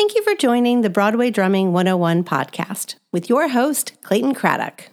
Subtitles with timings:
[0.00, 4.88] Thank you for joining the Broadway Drumming 101 podcast with your host, Clayton Craddock.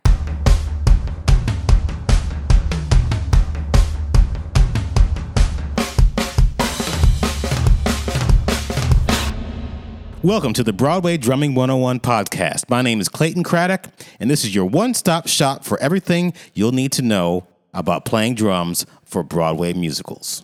[10.22, 12.70] Welcome to the Broadway Drumming 101 podcast.
[12.70, 13.88] My name is Clayton Craddock,
[14.20, 18.36] and this is your one stop shop for everything you'll need to know about playing
[18.36, 20.44] drums for Broadway musicals.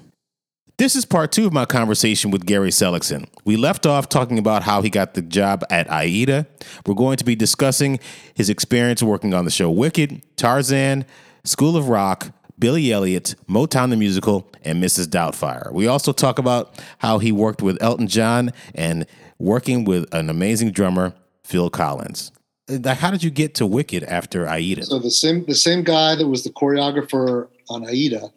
[0.78, 3.28] This is part two of my conversation with Gary Seligson.
[3.46, 6.48] We left off talking about how he got the job at AIDA.
[6.88, 8.00] We're going to be discussing
[8.34, 11.06] his experience working on the show Wicked, Tarzan,
[11.44, 15.06] School of Rock, Billy Elliot, Motown the Musical, and Mrs.
[15.06, 15.72] Doubtfire.
[15.72, 19.06] We also talk about how he worked with Elton John and
[19.38, 21.14] working with an amazing drummer,
[21.44, 22.32] Phil Collins.
[22.68, 24.86] Uh, how did you get to Wicked after Aida?
[24.86, 28.32] So the same the same guy that was the choreographer on Aida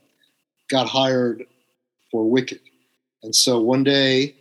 [0.68, 1.46] got hired
[2.16, 2.60] for Wicked.
[3.22, 4.34] And so one day,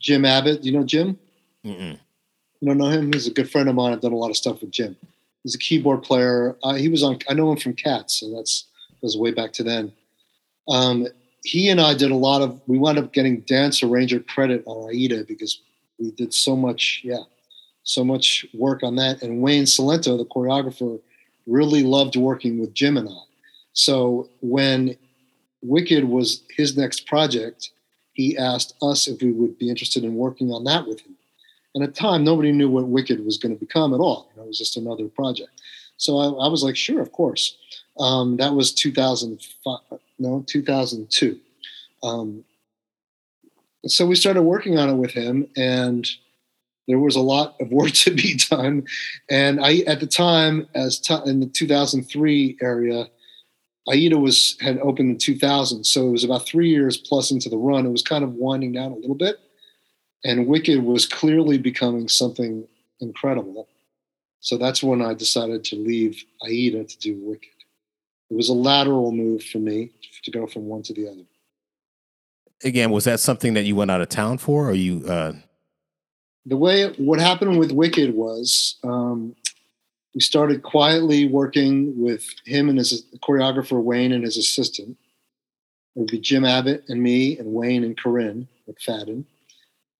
[0.00, 1.18] Jim Abbott, you know Jim?
[1.62, 1.98] Mm-mm.
[2.60, 3.12] You don't know him?
[3.12, 3.92] He's a good friend of mine.
[3.92, 4.96] I've done a lot of stuff with Jim.
[5.42, 6.56] He's a keyboard player.
[6.62, 7.18] Uh, he was on.
[7.28, 8.64] I know him from Cats, so that's
[9.02, 9.92] was way back to then.
[10.68, 11.06] Um,
[11.44, 12.58] he and I did a lot of.
[12.66, 15.60] We wound up getting dance arranger credit on Aida because
[15.98, 17.02] we did so much.
[17.04, 17.24] Yeah,
[17.82, 19.22] so much work on that.
[19.22, 20.98] And Wayne Cilento, the choreographer,
[21.46, 23.22] really loved working with Jim and I.
[23.74, 24.96] So when
[25.66, 27.70] Wicked was his next project,
[28.12, 31.16] he asked us if we would be interested in working on that with him.
[31.74, 34.30] And at the time, nobody knew what Wicked was going to become at all.
[34.30, 35.50] You know, it was just another project.
[35.98, 37.56] So I, I was like, sure, of course.
[37.98, 41.38] Um, that was 2005, no, 2002.
[42.02, 42.44] Um,
[43.86, 46.08] so we started working on it with him, and
[46.88, 48.86] there was a lot of work to be done.
[49.28, 53.06] And I, at the time, as t- in the 2003 area,
[53.88, 57.56] Aida was had opened in 2000, so it was about three years plus into the
[57.56, 57.86] run.
[57.86, 59.38] It was kind of winding down a little bit,
[60.24, 62.66] and Wicked was clearly becoming something
[63.00, 63.68] incredible.
[64.40, 67.50] So that's when I decided to leave Aida to do Wicked.
[68.30, 69.92] It was a lateral move for me
[70.24, 71.22] to go from one to the other.
[72.64, 75.04] Again, was that something that you went out of town for, or you?
[75.06, 75.34] Uh...
[76.46, 79.36] The way what happened with Wicked was um,
[80.16, 84.96] we started quietly working with him and his choreographer Wayne and his assistant.
[85.94, 89.26] It would be Jim Abbott and me and Wayne and Corinne McFadden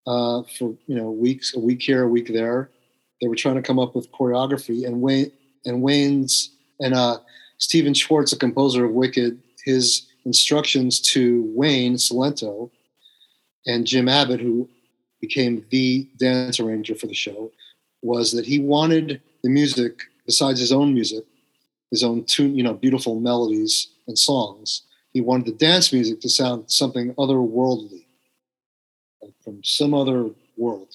[0.07, 2.71] uh, for you know weeks, a week here, a week there.
[3.21, 5.31] They were trying to come up with choreography, and Wayne
[5.67, 7.19] and Wayne's and uh,
[7.59, 12.71] Stephen Schwartz, a composer of Wicked, his instructions to Wayne Cilento
[13.67, 14.67] and Jim Abbott, who
[15.21, 17.53] became the dance arranger for the show,
[18.01, 21.25] was that he wanted the music, besides his own music,
[21.91, 24.83] his own tune, you know, beautiful melodies and songs,
[25.13, 28.05] he wanted the dance music to sound something otherworldly,
[29.23, 30.95] like from some other world.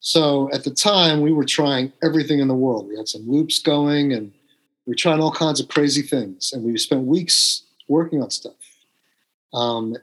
[0.00, 2.88] So at the time, we were trying everything in the world.
[2.88, 4.32] We had some loops going, and
[4.86, 6.52] we were trying all kinds of crazy things.
[6.52, 8.54] And we spent weeks working on stuff.
[9.52, 9.96] Um,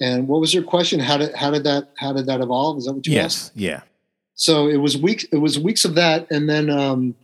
[0.00, 1.00] and what was your question?
[1.00, 2.78] How did how did that how did that evolve?
[2.78, 3.56] Is that what you yes, asked?
[3.56, 3.82] Yeah.
[4.36, 5.24] So it was weeks.
[5.32, 7.14] It was weeks of that, and then um,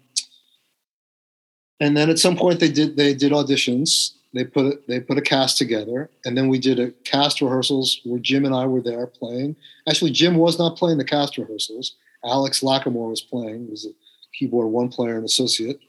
[1.79, 4.13] and then at some point they did they did auditions.
[4.33, 8.19] They put they put a cast together, and then we did a cast rehearsals where
[8.19, 9.57] Jim and I were there playing.
[9.87, 11.97] Actually, Jim was not playing the cast rehearsals.
[12.25, 13.71] Alex Lacamoire was playing.
[13.71, 13.91] Was a
[14.33, 15.81] keyboard one player and associate,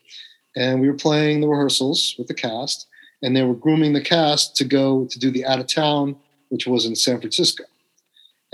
[0.57, 2.87] and we were playing the rehearsals with the cast.
[3.21, 6.17] And they were grooming the cast to go to do the out of town,
[6.49, 7.63] which was in San Francisco.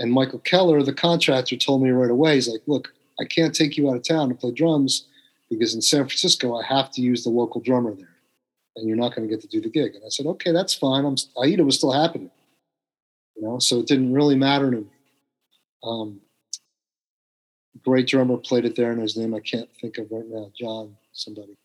[0.00, 3.76] And Michael Keller, the contractor, told me right away, he's like, look, I can't take
[3.76, 5.06] you out of town to play drums
[5.50, 8.08] because in San Francisco, I have to use the local drummer there.
[8.76, 9.94] And you're not going to get to do the gig.
[9.94, 11.04] And I said, okay, that's fine.
[11.04, 12.30] I'm, Aida was still happening.
[13.36, 14.86] You know, so it didn't really matter to me.
[15.82, 16.20] Um,
[17.84, 20.50] great drummer played it there, and his name I can't think of right now.
[20.58, 21.56] John, somebody.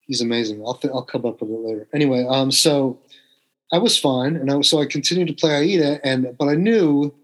[0.00, 0.62] He's amazing.
[0.64, 1.88] I'll th- I'll come up with it later.
[1.92, 2.98] Anyway, um, so
[3.72, 6.54] I was fine, and I was, so I continued to play Aida, and but I
[6.54, 7.14] knew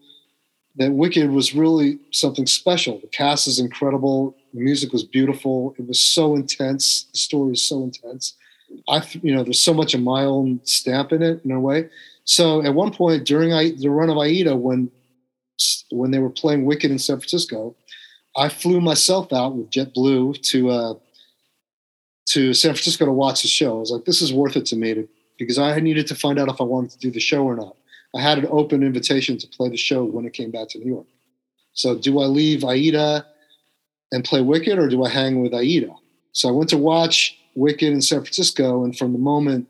[0.79, 2.99] that Wicked was really something special.
[3.01, 4.37] The cast is incredible.
[4.55, 5.75] The music was beautiful.
[5.79, 7.05] It was so intense.
[7.13, 8.35] The story is so intense.
[8.89, 11.89] I, you know, there's so much of my own stamp in it in a way.
[12.25, 14.91] So at one point during I, the run of Aida, when
[15.91, 17.75] when they were playing Wicked in San Francisco,
[18.37, 20.95] I flew myself out with JetBlue to uh,
[22.27, 23.77] to San Francisco to watch the show.
[23.77, 25.09] I was like, this is worth it to me to,
[25.39, 27.75] because I needed to find out if I wanted to do the show or not.
[28.17, 30.87] I had an open invitation to play the show when it came back to New
[30.87, 31.07] York.
[31.73, 33.27] So do I leave Aida
[34.13, 35.95] and play Wicked or do I hang with Aida?
[36.33, 39.69] So I went to watch Wicked in San Francisco, and from the moment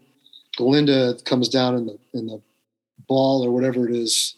[0.57, 2.41] Glinda comes down in the in the
[3.09, 4.35] ball or whatever it is,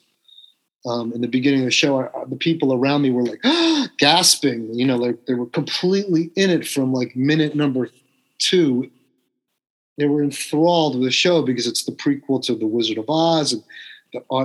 [0.86, 3.42] um, in the beginning of the show, I, the people around me were like
[3.98, 4.72] gasping.
[4.72, 7.90] You know, like they were completely in it from like minute number
[8.38, 8.90] two.
[9.98, 13.52] They were enthralled with the show because it's the prequel to The Wizard of Oz,
[13.52, 13.62] and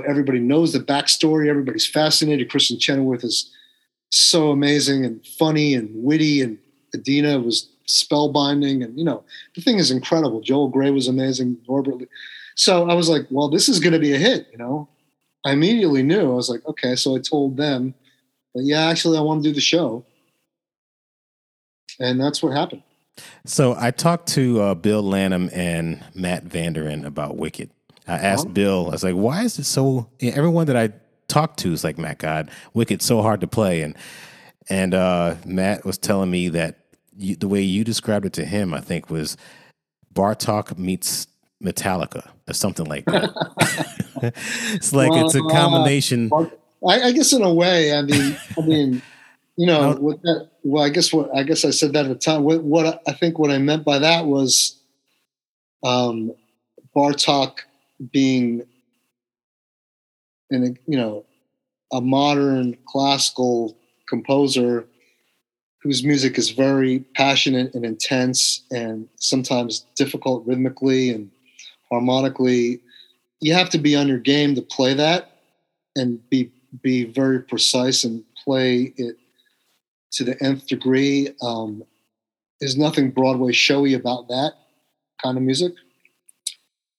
[0.08, 1.50] everybody knows the backstory.
[1.50, 2.50] Everybody's fascinated.
[2.50, 3.52] Kristin Chenoweth is
[4.10, 6.58] so amazing and funny and witty, and
[6.94, 9.24] Idina was spellbinding, and you know
[9.56, 10.42] the thing is incredible.
[10.42, 11.58] Joel Grey was amazing.
[11.68, 11.98] Norbert.
[11.98, 12.08] Lee.
[12.56, 14.88] So I was like, well, this is going to be a hit, you know.
[15.46, 16.32] I immediately knew.
[16.32, 16.96] I was like, okay.
[16.96, 17.94] So I told them,
[18.56, 20.06] that, yeah, actually, I want to do the show,
[22.00, 22.84] and that's what happened.
[23.46, 27.70] So I talked to uh, Bill Lanham and Matt VanderEnde about Wicked.
[28.07, 30.10] I asked Bill, I was like, why is it so?
[30.22, 30.92] Everyone that I
[31.28, 33.96] talked to is like, Matt, God, Wicked's so hard to play, and
[34.69, 36.80] and uh, Matt was telling me that
[37.18, 39.38] you, the way you described it to him, I think, was
[40.13, 41.28] Bartok meets
[41.63, 43.31] Metallica or something like that.
[44.74, 46.30] it's like well, it's a combination.
[46.31, 46.46] Uh,
[46.88, 49.01] I, I, guess in a way, I mean, I mean,
[49.56, 52.44] you know, that, well, I guess what I guess I said that at the time.
[52.44, 54.78] What, what I think what I meant by that was
[55.84, 56.34] um,
[56.96, 57.60] Bartok
[58.12, 58.64] being,
[60.50, 61.26] in a, you know,
[61.92, 63.78] a modern classical
[64.08, 64.86] composer
[65.82, 71.30] whose music is very passionate and intense and sometimes difficult rhythmically and
[71.92, 72.82] harmonically
[73.46, 75.32] you have to be on your game to play that
[75.96, 76.52] and be
[76.82, 79.18] be very precise and play it
[80.12, 81.30] to the nth degree.
[81.42, 81.84] Um,
[82.60, 84.54] there's nothing Broadway showy about that
[85.24, 85.74] kind of music.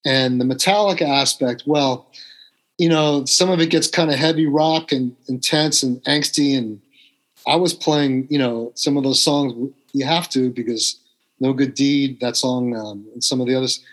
[0.07, 2.11] And the Metallica aspect, well,
[2.79, 6.57] you know, some of it gets kind of heavy rock and intense and angsty.
[6.57, 6.81] And
[7.47, 10.99] I was playing, you know, some of those songs you have to because
[11.41, 13.85] No Good Deed, that song, um, and some of the others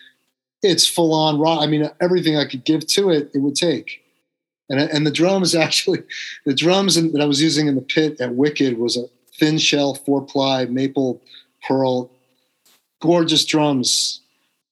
[0.63, 1.59] it's full on raw.
[1.59, 4.03] I mean, everything I could give to it, it would take.
[4.69, 5.99] And, and the drums actually,
[6.45, 9.05] the drums that I was using in the pit at Wicked was a
[9.37, 11.21] thin shell four ply maple
[11.67, 12.09] pearl,
[13.01, 14.21] gorgeous drums.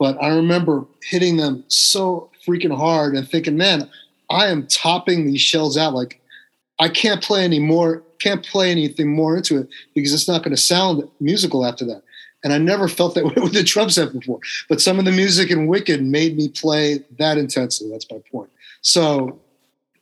[0.02, 3.88] But I remember hitting them so freaking hard and thinking, man,
[4.32, 5.94] I am topping these shells out.
[5.94, 6.20] Like
[6.80, 10.56] I can't play any more, can't play anything more into it because it's not going
[10.56, 12.02] to sound musical after that.
[12.44, 14.40] And I never felt that way with the drum set before.
[14.68, 17.92] But some of the music in Wicked made me play that intensely.
[17.92, 18.50] That's my point.
[18.82, 19.40] So,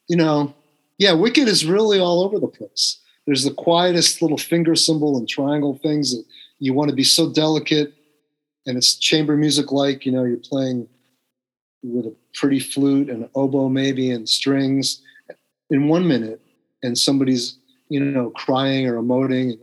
[0.08, 0.54] you know,
[0.98, 3.00] yeah, Wicked is really all over the place.
[3.26, 6.24] There's the quietest little finger cymbal and triangle things that
[6.60, 7.96] you want to be so delicate
[8.66, 10.88] and it's chamber music like, you know, you're playing
[11.84, 15.02] with a pretty flute and oboe maybe and strings
[15.70, 16.42] in one minute
[16.84, 17.58] and somebody's,
[17.90, 19.58] you know, crying or emoting.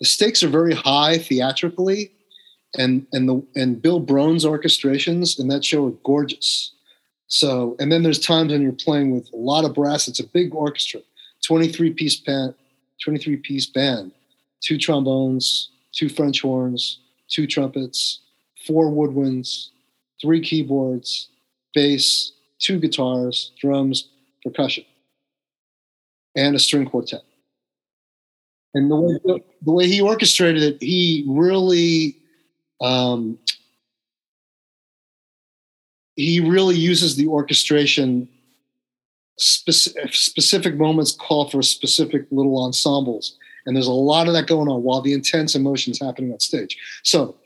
[0.00, 2.12] The stakes are very high theatrically,
[2.78, 6.72] and and the and Bill Brohn's orchestrations in that show are gorgeous.
[7.28, 10.06] So, and then there's times when you're playing with a lot of brass.
[10.06, 11.00] It's a big orchestra,
[11.46, 12.54] 23 piece band,
[13.02, 14.12] 23 piece band,
[14.60, 16.98] two trombones, two French horns,
[17.32, 18.20] two trumpets,
[18.66, 19.68] four woodwinds,
[20.20, 21.28] three keyboards,
[21.74, 24.08] bass, two guitars, drums,
[24.44, 24.84] percussion,
[26.36, 27.22] and a string quartet
[28.74, 29.18] and the way
[29.62, 32.16] the way he orchestrated it, he really
[32.80, 33.38] um,
[36.16, 38.28] he really uses the orchestration.
[39.38, 44.68] Specific, specific moments call for specific little ensembles, and there's a lot of that going
[44.68, 46.76] on while the intense emotions happening on stage.
[47.02, 47.36] So,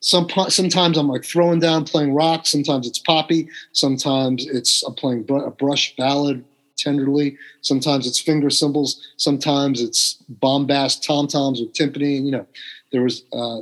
[0.00, 2.46] some sometimes I'm like throwing down playing rock.
[2.46, 3.48] Sometimes it's poppy.
[3.72, 6.44] Sometimes it's I'm playing a brush ballad
[6.76, 7.38] tenderly.
[7.62, 9.00] Sometimes it's finger cymbals.
[9.16, 12.18] Sometimes it's bombast tom toms with timpani.
[12.18, 12.46] And you know,
[12.92, 13.60] there was uh,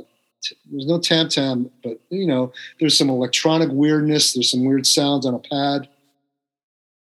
[0.69, 4.33] there's no tam tam, but you know, there's some electronic weirdness.
[4.33, 5.87] There's some weird sounds on a pad.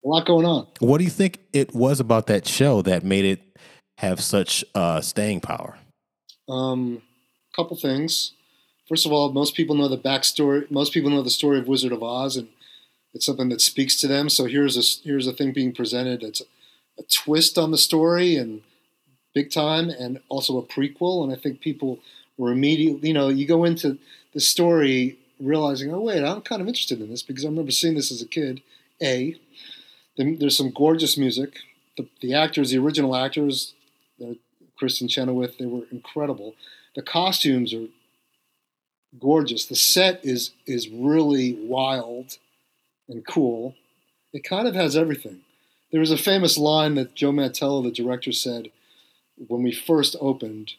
[0.04, 0.68] A lot going on.
[0.80, 3.42] What do you think it was about that show that made it
[4.02, 5.78] have such uh, staying power?
[6.50, 7.04] Um,
[7.56, 8.34] couple things.
[8.90, 10.70] First of all, most people know the backstory.
[10.72, 12.50] Most people know the story of Wizard of Oz, and
[13.14, 14.28] it's something that speaks to them.
[14.28, 16.24] So here's a here's a thing being presented.
[16.24, 16.42] It's
[16.98, 18.64] a twist on the story and
[19.36, 21.24] big time, and also a prequel.
[21.24, 22.00] And I think people
[22.38, 24.00] were immediately, you know, you go into
[24.34, 27.96] the story realizing, oh wait, I'm kind of interested in this because I remember seeing
[27.96, 28.62] this as a kid.
[29.02, 29.36] A,
[30.18, 31.60] there's some gorgeous music.
[31.98, 33.74] The, the actors, the original actors,
[34.82, 36.56] the Kristin Chenoweth, they were incredible.
[36.96, 37.88] The costumes are
[39.20, 39.66] gorgeous.
[39.66, 42.38] The set is is really wild
[43.08, 43.76] and cool.
[44.34, 45.42] It kind of has everything.
[45.92, 48.72] There was a famous line that Joe Mantello, the director, said
[49.48, 50.74] when we first opened.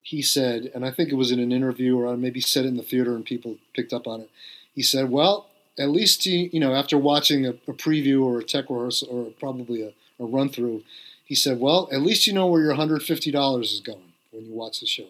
[0.00, 2.78] He said, and I think it was in an interview or maybe said it in
[2.78, 4.30] the theater and people picked up on it.
[4.74, 8.70] He said, "Well, at least you know after watching a, a preview or a tech
[8.70, 10.82] rehearsal or probably a a run through.
[11.28, 14.46] He said, "Well, at least you know where your hundred fifty dollars is going when
[14.46, 15.08] you watch the show."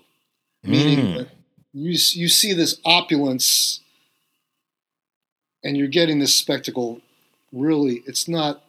[0.65, 1.17] Meaning Mm.
[1.19, 1.29] that
[1.73, 3.81] you you see this opulence,
[5.63, 7.01] and you're getting this spectacle.
[7.53, 8.65] Really, it's not.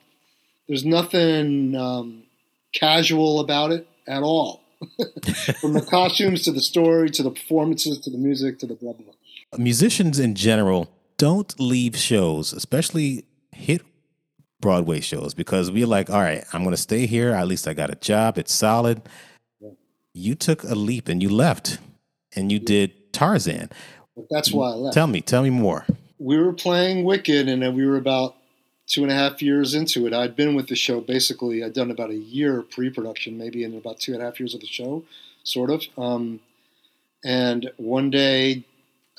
[0.68, 2.24] There's nothing um,
[2.72, 4.62] casual about it at all.
[5.60, 8.94] From the costumes to the story to the performances to the music to the blah
[8.94, 9.06] blah.
[9.52, 9.60] blah.
[9.60, 13.82] musicians in general don't leave shows, especially hit
[14.62, 17.32] Broadway shows, because we're like, all right, I'm going to stay here.
[17.32, 18.38] At least I got a job.
[18.38, 19.02] It's solid.
[20.14, 21.80] You took a leap and you left
[22.36, 23.70] and you did Tarzan.
[24.16, 24.94] But that's why I left.
[24.94, 25.86] Tell me, tell me more.
[26.20, 28.36] we were playing Wicked, and then we were about
[28.88, 30.14] two and a half years into it.
[30.14, 31.64] I'd been with the show basically.
[31.64, 34.62] I'd done about a year pre-production, maybe in about two and a half years of
[34.62, 35.04] the show,
[35.44, 35.84] sort of.
[35.98, 36.40] Um,
[37.24, 38.66] and one day,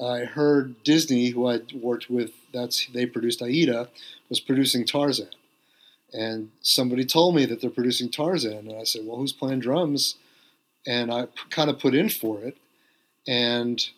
[0.02, 3.88] I heard Disney, who I'd worked with, that's they produced Aida,
[4.28, 5.28] was producing Tarzan,
[6.12, 10.16] and somebody told me that they're producing Tarzan, and I said, "Well, who's playing drums?"
[10.86, 12.56] And I kind of put in for it,
[13.26, 13.88] and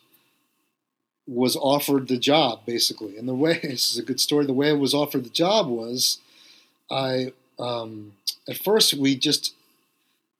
[1.25, 3.17] was offered the job basically.
[3.17, 4.45] And the way this is a good story.
[4.45, 6.19] The way I was offered the job was,
[6.91, 8.13] I um,
[8.49, 9.53] at first we just,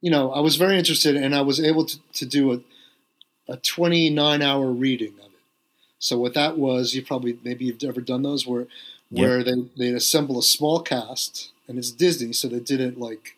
[0.01, 2.59] you know, I was very interested, and I was able to, to do a
[3.47, 5.32] a 29 hour reading of.
[6.03, 8.67] So what that was, you probably maybe you've ever done those where
[9.09, 13.37] where they they assemble a small cast, and it's Disney, so they did it like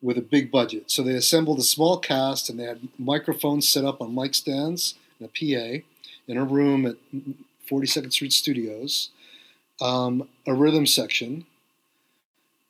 [0.00, 0.90] with a big budget.
[0.90, 4.94] So they assembled a small cast, and they had microphones set up on mic stands
[5.18, 5.84] and a PA
[6.26, 6.96] in a room at
[7.70, 9.10] 42nd Street Studios,
[9.82, 11.44] um, a rhythm section,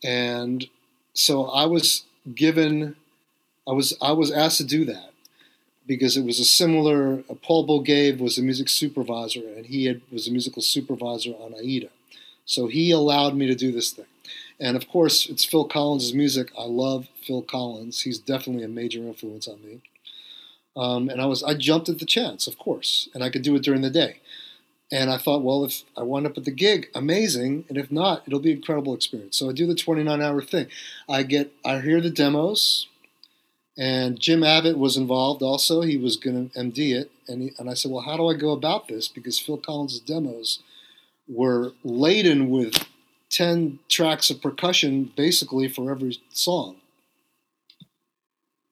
[0.02, 0.68] and
[1.12, 2.02] so I was
[2.35, 2.97] given,
[3.68, 5.13] I was I was asked to do that
[5.87, 7.23] because it was a similar.
[7.31, 11.55] Uh, Paul Bogaev was a music supervisor, and he had, was a musical supervisor on
[11.55, 11.88] Aida,
[12.45, 14.07] so he allowed me to do this thing.
[14.61, 16.53] And of course, it's Phil Collins' music.
[16.59, 18.03] I love Phil Collins.
[18.03, 19.81] He's definitely a major influence on me.
[20.76, 23.55] Um, and I was I jumped at the chance, of course, and I could do
[23.55, 24.21] it during the day.
[24.93, 28.23] And I thought, well, if I wind up at the gig, amazing, and if not,
[28.26, 29.38] it'll be an incredible experience.
[29.38, 30.67] So I do the 29 hour thing.
[31.09, 32.88] I get I hear the demos,
[33.76, 35.81] and Jim Abbott was involved also.
[35.83, 38.35] He was going to MD it, and he, and I said, well, how do I
[38.35, 39.09] go about this?
[39.09, 40.61] Because Phil Collins' demos
[41.26, 42.87] were laden with
[43.31, 46.76] 10 tracks of percussion basically for every song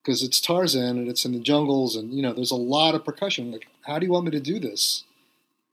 [0.03, 3.05] because it's Tarzan and it's in the jungles and you know there's a lot of
[3.05, 3.51] percussion.
[3.51, 5.03] Like, how do you want me to do this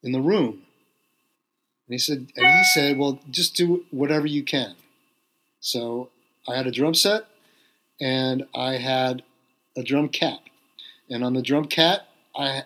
[0.03, 0.63] in the room?
[1.87, 4.77] And he said, and he said, well, just do whatever you can.
[5.59, 6.11] So
[6.49, 7.25] I had a drum set
[8.01, 9.23] and I had
[9.77, 10.39] a drumKAT,
[11.09, 12.01] and on the drumKAT
[12.37, 12.65] I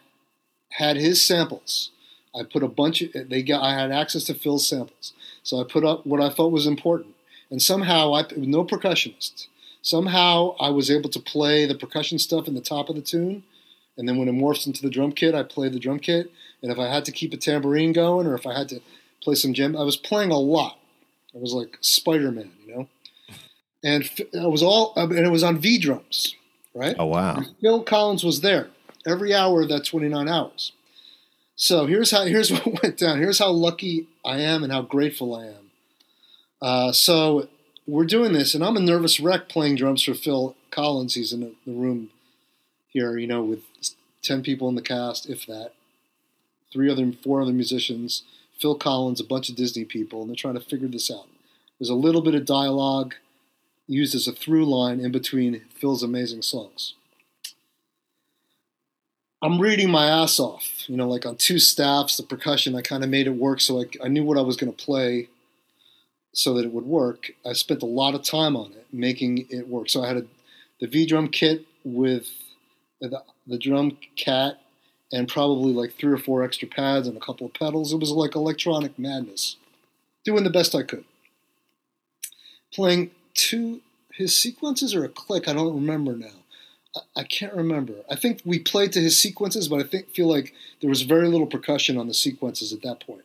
[0.70, 1.90] had his samples.
[2.34, 5.12] I put a bunch of they got I had access to Phil's samples,
[5.42, 7.14] so I put up what I thought was important,
[7.50, 9.46] and somehow I no percussionist
[9.84, 13.44] somehow I was able to play the percussion stuff in the top of the tune.
[13.96, 16.32] And then when it morphs into the drum kit, I play the drum kit.
[16.62, 18.80] And if I had to keep a tambourine going or if I had to
[19.22, 20.78] play some jam, I was playing a lot.
[21.34, 22.88] I was like Spider Man, you know?
[23.84, 26.34] And it was all, and it was on V drums,
[26.74, 26.96] right?
[26.98, 27.36] Oh, wow.
[27.36, 28.68] And Phil Collins was there
[29.06, 30.72] every hour of that 29 hours.
[31.54, 33.18] So here's how, here's what went down.
[33.18, 35.70] Here's how lucky I am and how grateful I am.
[36.62, 37.48] Uh, so
[37.86, 41.14] we're doing this, and I'm a nervous wreck playing drums for Phil Collins.
[41.14, 42.10] He's in the, the room
[42.88, 43.60] here, you know, with
[44.22, 45.72] ten people in the cast, if that.
[46.72, 48.22] Three other, four other musicians.
[48.58, 51.28] Phil Collins, a bunch of Disney people, and they're trying to figure this out.
[51.78, 53.14] There's a little bit of dialogue
[53.86, 56.94] used as a through line in between Phil's amazing songs.
[59.42, 62.74] I'm reading my ass off, you know, like on two staffs, the percussion.
[62.74, 64.84] I kind of made it work, so I, I knew what I was going to
[64.84, 65.28] play
[66.32, 67.30] so that it would work.
[67.44, 69.90] I spent a lot of time on it, making it work.
[69.90, 70.24] So I had a,
[70.80, 72.30] the V drum kit with
[73.00, 74.60] the, the drum cat
[75.12, 77.92] and probably like three or four extra pads and a couple of pedals.
[77.92, 79.56] It was like electronic madness.
[80.24, 81.04] Doing the best I could.
[82.72, 83.80] Playing two
[84.12, 86.44] his sequences or a click, I don't remember now.
[86.94, 87.94] I, I can't remember.
[88.10, 91.28] I think we played to his sequences, but I think feel like there was very
[91.28, 93.24] little percussion on the sequences at that point.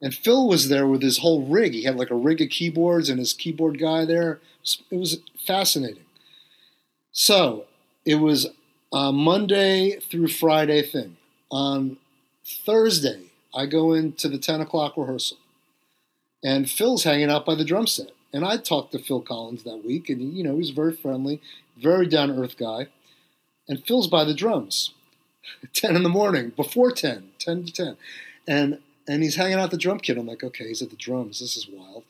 [0.00, 1.72] And Phil was there with his whole rig.
[1.72, 4.40] He had like a rig of keyboards and his keyboard guy there.
[4.90, 6.04] It was fascinating.
[7.12, 7.64] So
[8.04, 8.46] it was
[8.92, 11.16] a Monday through Friday thing.
[11.50, 11.96] On
[12.44, 13.22] Thursday,
[13.54, 15.38] I go into the 10 o'clock rehearsal,
[16.44, 18.10] and Phil's hanging out by the drum set.
[18.32, 21.40] And I talked to Phil Collins that week, and you know, he was very friendly,
[21.76, 22.88] very down to earth guy.
[23.68, 24.92] And Phil's by the drums,
[25.72, 27.96] 10 in the morning, before 10, 10 to 10.
[28.46, 30.18] And and he's hanging out the drum kit.
[30.18, 31.40] I'm like, okay, he's at the drums.
[31.40, 32.04] This is wild.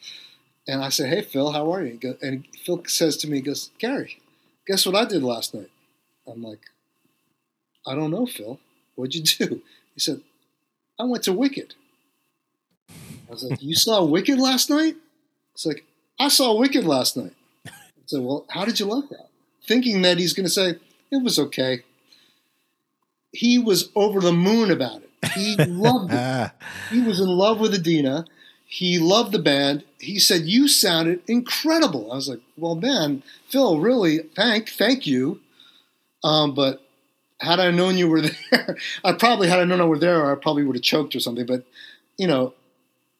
[0.67, 3.43] And I said, "Hey, Phil, how are you?" Go, and Phil says to me, he
[3.43, 4.21] "Goes, Gary,
[4.67, 5.71] guess what I did last night?"
[6.27, 6.61] I'm like,
[7.87, 8.61] "I don't know, Phil.
[8.95, 9.63] What'd you do?"
[9.95, 10.21] He said,
[10.99, 11.75] "I went to Wicked."
[12.91, 14.97] I was like, "You saw Wicked last night?"
[15.55, 15.85] It's like,
[16.19, 17.35] "I saw Wicked last night."
[17.67, 17.71] I
[18.07, 19.29] said, "Well, how did you like that?"
[19.67, 20.77] Thinking that he's going to say
[21.11, 21.83] it was okay.
[23.33, 25.33] He was over the moon about it.
[25.35, 26.51] He loved it.
[26.91, 28.25] He was in love with Idina.
[28.67, 29.85] He loved the band.
[29.99, 35.41] He said, "You sounded incredible." I was like, "Well, man, Phil, really, thank, thank you."
[36.25, 36.83] Um, but
[37.41, 40.35] had I known you were there, I probably had I known I were there, I
[40.35, 41.47] probably would have choked or something.
[41.47, 41.65] But
[42.17, 42.55] you know,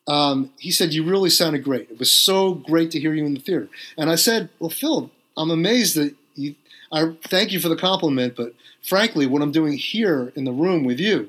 [0.09, 1.91] um, he said, "You really sounded great.
[1.91, 5.11] It was so great to hear you in the theater." And I said, "Well, Phil,
[5.37, 6.55] I'm amazed that you.
[6.91, 10.85] I thank you for the compliment, but frankly, what I'm doing here in the room
[10.85, 11.29] with you."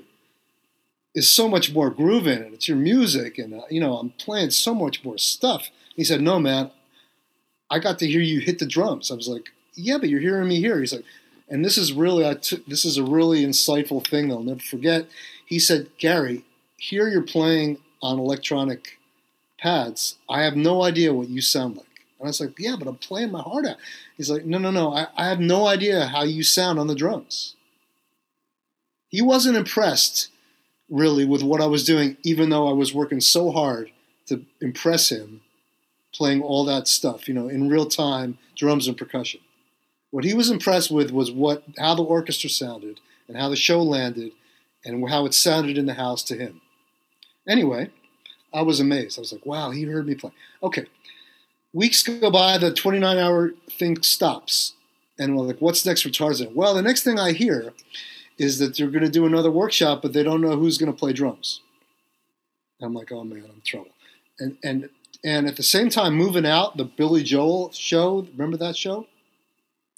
[1.15, 2.53] is so much more groove in it.
[2.53, 5.69] It's your music, and uh, you know I'm playing so much more stuff.
[5.95, 6.71] He said, "No, man,
[7.69, 10.47] I got to hear you hit the drums." I was like, "Yeah, but you're hearing
[10.47, 11.05] me here." He's like,
[11.49, 14.61] "And this is really, I took this is a really insightful thing that I'll never
[14.61, 15.07] forget."
[15.45, 16.45] He said, "Gary,
[16.77, 18.97] here you're playing on electronic
[19.57, 20.15] pads.
[20.29, 21.85] I have no idea what you sound like."
[22.19, 23.77] And I was like, "Yeah, but I'm playing my heart out."
[24.17, 24.93] He's like, "No, no, no.
[24.93, 27.55] I, I have no idea how you sound on the drums."
[29.09, 30.29] He wasn't impressed
[30.89, 33.91] really with what I was doing, even though I was working so hard
[34.27, 35.41] to impress him,
[36.13, 39.41] playing all that stuff, you know, in real time, drums and percussion.
[40.11, 43.81] What he was impressed with was what how the orchestra sounded and how the show
[43.81, 44.31] landed
[44.83, 46.61] and how it sounded in the house to him.
[47.49, 47.89] Anyway,
[48.53, 49.17] I was amazed.
[49.17, 50.31] I was like, wow, he heard me play.
[50.63, 50.85] Okay.
[51.73, 54.73] Weeks go by, the 29 hour thing stops.
[55.17, 56.55] And we're like, what's next for Tarzan?
[56.55, 57.73] Well, the next thing I hear
[58.37, 60.97] is that they're going to do another workshop, but they don't know who's going to
[60.97, 61.61] play drums.
[62.81, 63.91] I'm like, oh man, I'm in trouble.
[64.39, 64.89] And and
[65.23, 69.05] and at the same time, moving out, the Billy Joel show, remember that show?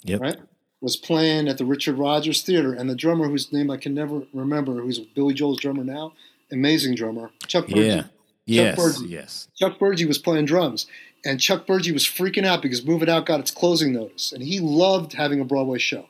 [0.02, 0.20] Yep.
[0.20, 0.36] Right?
[0.80, 4.22] Was playing at the Richard Rodgers Theater, and the drummer whose name I can never
[4.34, 6.12] remember, who's Billy Joel's drummer now,
[6.52, 7.86] amazing drummer, Chuck Burgi.
[7.96, 8.04] yeah.
[8.46, 8.78] Yes.
[8.78, 9.08] Burgi.
[9.08, 9.48] Yes.
[9.56, 10.86] Chuck Burgi was playing drums,
[11.24, 14.58] and Chuck Burgi was freaking out because Moving Out got its closing notice, and he
[14.60, 16.06] loved having a Broadway show.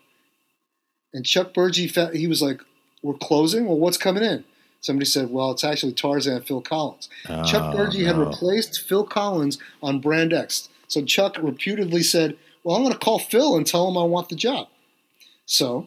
[1.15, 2.61] And Chuck Burgi, fe- he was like,
[3.03, 3.67] "We're closing.
[3.67, 4.45] Well, what's coming in?"
[4.81, 9.59] Somebody said, "Well, it's actually Tarzan Phil Collins." Chuck Oh, Burgi had replaced Phil Collins
[9.83, 13.87] on Brand X, so Chuck reputedly said, "Well, I'm going to call Phil and tell
[13.89, 14.69] him I want the job."
[15.45, 15.87] So,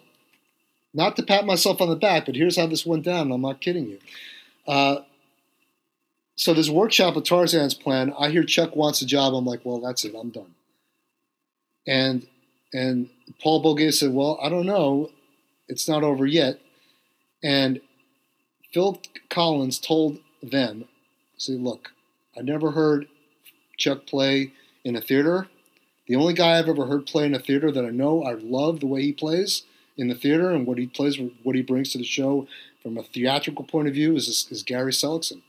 [0.94, 3.22] not to pat myself on the back, but here's how this went down.
[3.28, 3.98] and I'm not kidding you.
[4.68, 4.98] Uh,
[6.36, 9.34] so this workshop of Tarzan's plan, I hear Chuck wants a job.
[9.34, 10.16] I'm like, well, that's it.
[10.20, 10.54] I'm done.
[11.88, 12.28] And
[12.74, 13.10] and
[13.42, 15.12] Paul Bogaev said, well, I don't know.
[15.70, 16.60] It's not over yet.
[17.42, 17.80] And
[18.74, 20.86] Phil Collins told them,
[21.38, 21.92] say, look,
[22.38, 23.08] I never heard
[23.78, 24.52] Chuck play
[24.84, 25.48] in a theater.
[26.08, 28.82] The only guy I've ever heard play in a theater that I know I love
[28.82, 29.64] the way he plays
[29.98, 32.48] in the theater and what he plays, what he brings to the show
[32.86, 35.42] from a theatrical point of view is, is Gary Seligson.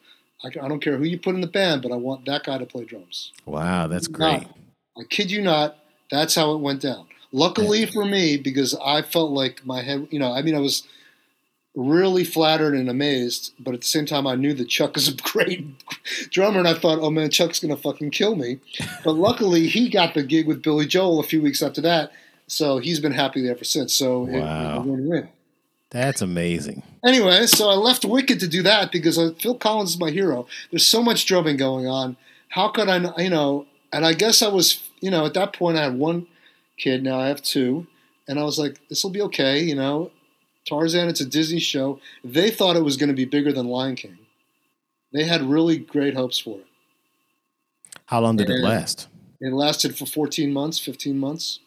[0.42, 2.56] I, I don't care who you put in the band, but I want that guy
[2.56, 3.30] to play drums.
[3.44, 4.48] Wow, that's Not- great.
[4.98, 5.76] I kid you not.
[6.10, 7.06] That's how it went down.
[7.32, 10.84] Luckily for me, because I felt like my head, you know, I mean, I was
[11.74, 15.14] really flattered and amazed, but at the same time, I knew that Chuck is a
[15.14, 15.62] great
[16.30, 18.60] drummer, and I thought, oh man, Chuck's gonna fucking kill me.
[19.04, 22.12] But luckily, he got the gig with Billy Joel a few weeks after that,
[22.46, 23.92] so he's been happy there ever since.
[23.92, 24.80] So it- Wow.
[24.80, 25.28] it, win-win.
[25.90, 26.82] That's amazing.
[27.04, 30.46] Anyway, so I left Wicked to do that because uh, Phil Collins is my hero.
[30.70, 32.16] There's so much drumming going on.
[32.48, 33.66] How could I, you know?
[33.92, 36.26] And I guess I was, you know, at that point I had one
[36.76, 37.02] kid.
[37.02, 37.86] Now I have two,
[38.26, 39.60] and I was like, this will be okay.
[39.60, 40.10] You know,
[40.68, 41.08] Tarzan.
[41.08, 42.00] It's a Disney show.
[42.24, 44.18] They thought it was going to be bigger than Lion King.
[45.12, 46.66] They had really great hopes for it.
[48.06, 49.08] How long did it last?
[49.40, 51.60] It lasted for 14 months, 15 months.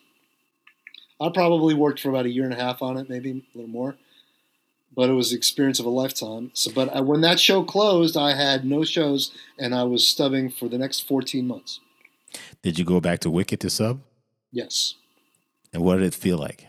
[1.21, 3.69] I probably worked for about a year and a half on it, maybe a little
[3.69, 3.95] more.
[4.99, 6.51] But it was the experience of a lifetime.
[6.53, 10.49] So, but I, when that show closed, I had no shows, and I was stubbing
[10.49, 11.79] for the next 14 months.
[12.63, 14.01] Did you go back to Wicked to sub?
[14.51, 14.95] Yes,
[15.71, 16.65] And what did it feel like?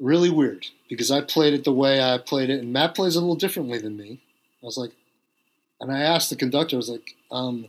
[0.00, 3.20] really weird because I played it the way I played it, and Matt plays a
[3.20, 4.20] little differently than me.
[4.60, 4.90] I was like,
[5.80, 7.68] and I asked the conductor, I was like, um,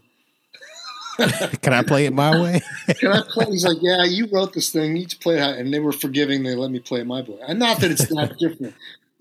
[1.62, 2.62] Can I play it my way?
[3.00, 3.46] Can I play?
[3.52, 4.98] He's like, yeah, you wrote this thing.
[4.98, 6.42] You just play it how, and they were forgiving.
[6.42, 7.38] They let me play it my way.
[7.48, 8.74] And not that it's that different.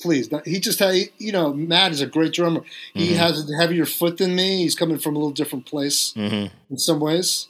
[0.03, 2.62] Please, he just had, you know, Matt is a great drummer.
[2.93, 3.17] He Mhm.
[3.17, 4.59] has a heavier foot than me.
[4.59, 7.47] He's coming from a little different place hmm in some ways.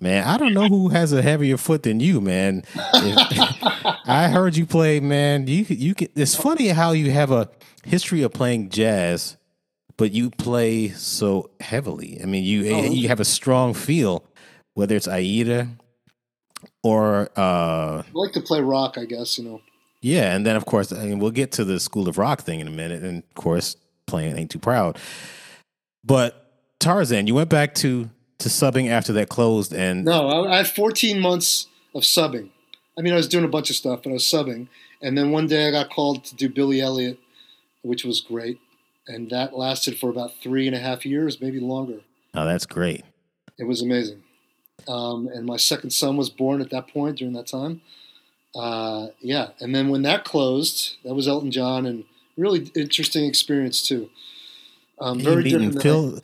[0.00, 2.64] Man, I don't know who has a heavier foot than you, man.
[2.74, 5.46] If- I heard you play, man.
[5.46, 7.48] You you It's funny how you have a
[7.84, 9.36] history of playing jazz,
[9.96, 12.18] but you play so heavily.
[12.20, 12.82] I mean, you Oh.
[12.90, 14.24] you have a strong feel.
[14.74, 15.68] whether it's Aida
[16.82, 19.38] or uh, I like to play rock, I guess.
[19.38, 19.60] You know.
[20.02, 22.60] Yeah, and then of course, I mean, we'll get to the School of Rock thing
[22.60, 24.98] in a minute, and of course, playing "Ain't Too Proud."
[26.04, 30.56] But Tarzan, you went back to to subbing after that closed, and No, I, I
[30.58, 32.50] had 14 months of subbing.
[32.98, 34.68] I mean, I was doing a bunch of stuff, but I was subbing.
[35.00, 37.18] And then one day I got called to do Billy Elliot,
[37.82, 38.60] which was great.
[39.06, 42.00] And that lasted for about three and a half years, maybe longer.
[42.34, 43.04] oh, that's great.
[43.58, 44.22] It was amazing.
[44.88, 47.80] Um, and my second son was born at that point during that time.
[48.54, 49.48] Uh, yeah.
[49.60, 52.04] And then when that closed, that was Elton John, and
[52.36, 54.10] really interesting experience too.
[55.00, 55.82] Um, very different.
[55.82, 56.20] Phil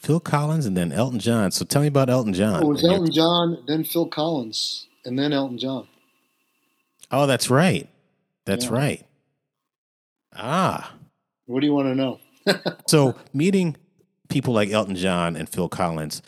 [0.00, 1.50] Phil Collins and then Elton John.
[1.50, 2.62] So tell me about Elton John.
[2.62, 5.86] it was Elton John, then Phil Collins, and then Elton John.
[7.10, 7.88] Oh, that's right.
[8.44, 8.72] That's Yeah.
[8.72, 9.06] right.
[10.34, 10.94] Ah.
[11.46, 12.20] What do you want to know?
[12.88, 13.76] So meeting
[14.28, 16.20] people like Elton John and Phil Collins,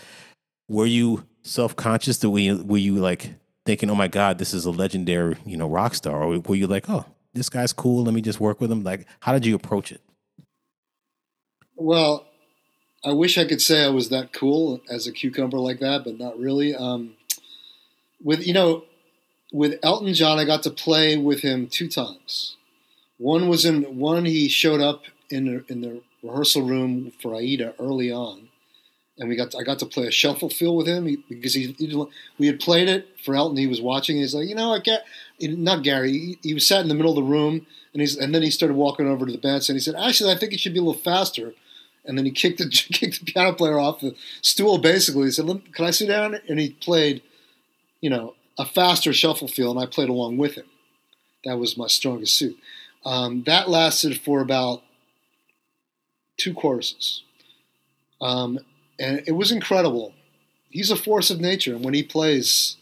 [0.69, 3.35] were you self conscious that we were you like
[3.67, 6.23] thinking, oh my God, this is a legendary, you know, rock star?
[6.23, 8.83] Or were you like, oh, this guy's cool, let me just work with him?
[8.83, 10.01] Like, how did you approach it?
[11.77, 12.27] Well,
[13.05, 16.19] I wish I could say I was that cool as a cucumber like that, but
[16.19, 16.75] not really.
[16.75, 17.15] Um,
[18.23, 18.85] with you know,
[19.53, 22.57] with Elton John, I got to play with him two times.
[23.19, 28.11] One was in one he showed up in in the rehearsal room for Aida early
[28.11, 28.46] on,
[29.19, 31.55] and we got to, I got to play a shuffle feel with him he, because
[31.55, 32.07] he, he
[32.39, 33.57] we had played it for Elton.
[33.57, 34.19] He was watching.
[34.19, 35.05] He's like, you know, I get
[35.41, 36.13] not Gary.
[36.13, 38.51] He, he was sat in the middle of the room, and he's and then he
[38.51, 40.79] started walking over to the bench, and he said, actually, I think it should be
[40.79, 41.55] a little faster.
[42.05, 44.79] And then he kicked the kicked the piano player off the stool.
[44.79, 47.23] Basically, he said, "Can I sit down?" And he played,
[48.01, 50.67] you know, a faster shuffle feel, and I played along with him.
[51.45, 52.57] That was my strongest suit.
[53.05, 54.83] Um, that lasted for about
[56.37, 57.23] two choruses,
[58.21, 58.59] um,
[58.99, 60.15] and it was incredible.
[60.71, 62.77] He's a force of nature, and when he plays,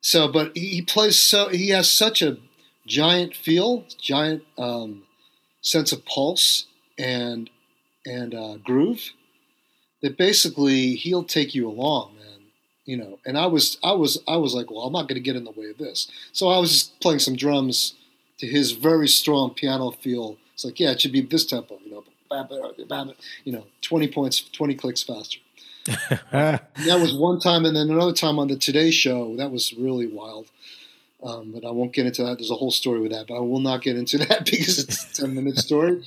[0.00, 2.38] so but he, plays so he has such a
[2.86, 5.04] giant feel, giant um,
[5.60, 6.66] sense of pulse,
[6.98, 7.50] and
[8.06, 9.10] and uh, groove
[10.02, 12.40] that basically he'll take you along, man.
[12.84, 15.24] You know, and I was I was I was like, well, I'm not going to
[15.24, 16.10] get in the way of this.
[16.32, 17.94] So I was just playing some drums
[18.38, 20.38] to his very strong piano feel.
[20.54, 22.04] It's like, yeah, it should be this tempo, you know,
[23.44, 25.40] you know, 20 points, 20 clicks faster.
[26.30, 29.36] That was one time, and then another time on the Today Show.
[29.36, 30.50] That was really wild.
[31.22, 32.38] Um, but I won't get into that.
[32.38, 35.18] There's a whole story with that, but I will not get into that because it's
[35.18, 36.04] a 10 minute story.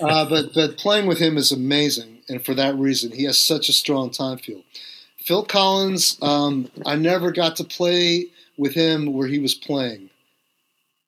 [0.00, 3.68] Uh, but but playing with him is amazing, and for that reason, he has such
[3.68, 4.62] a strong time feel.
[5.18, 10.09] Phil Collins, um, I never got to play with him where he was playing,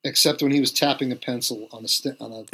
[0.04, 2.46] except when he was tapping a pencil on a st- on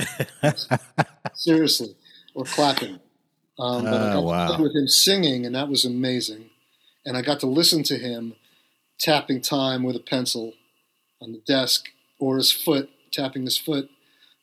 [0.43, 0.55] a
[1.35, 1.95] seriously
[2.35, 3.01] or clapping.
[3.59, 4.49] Um, but I Ah, got wow.
[4.49, 6.51] to play with him singing, and that was amazing.
[7.05, 8.35] And I got to listen to him
[8.99, 10.55] tapping time with a pencil
[11.21, 11.87] on the desk
[12.19, 13.89] or his foot tapping his foot.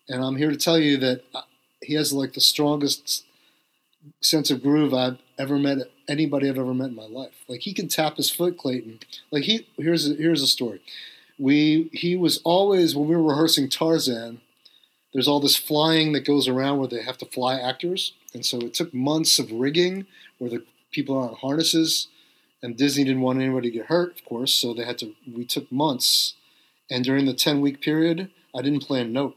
[0.10, 1.42] And I'm here to tell you that uh,
[1.82, 3.24] he has like the strongest
[4.22, 7.34] sense of groove I've ever met anybody I've ever met in my life.
[7.48, 9.00] Like he can tap his foot, Clayton.
[9.32, 10.82] Like he here's a, here's a story.
[11.38, 14.42] We he was always when we were rehearsing Tarzan.
[15.14, 18.60] There's all this flying that goes around where they have to fly actors, and so
[18.60, 22.08] it took months of rigging where the people are on harnesses,
[22.62, 25.14] and Disney didn't want anybody to get hurt, of course, so they had to.
[25.32, 26.34] We took months,
[26.90, 29.36] and during the ten week period, I didn't play a note,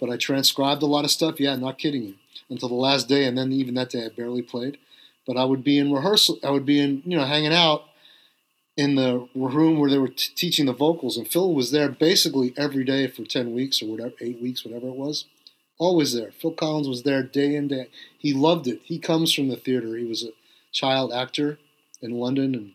[0.00, 1.40] but I transcribed a lot of stuff.
[1.40, 2.14] Yeah, not kidding you.
[2.50, 4.78] Until the last day, and then even that day, I barely played.
[5.26, 6.38] But I would be in rehearsal.
[6.42, 7.84] I would be in, you know, hanging out
[8.76, 12.54] in the room where they were t- teaching the vocals, and Phil was there basically
[12.56, 15.26] every day for ten weeks or whatever, eight weeks, whatever it was.
[15.78, 16.30] Always there.
[16.32, 17.88] Phil Collins was there day in day.
[18.16, 18.80] He loved it.
[18.84, 19.96] He comes from the theater.
[19.96, 20.30] He was a
[20.70, 21.58] child actor
[22.00, 22.72] in London, and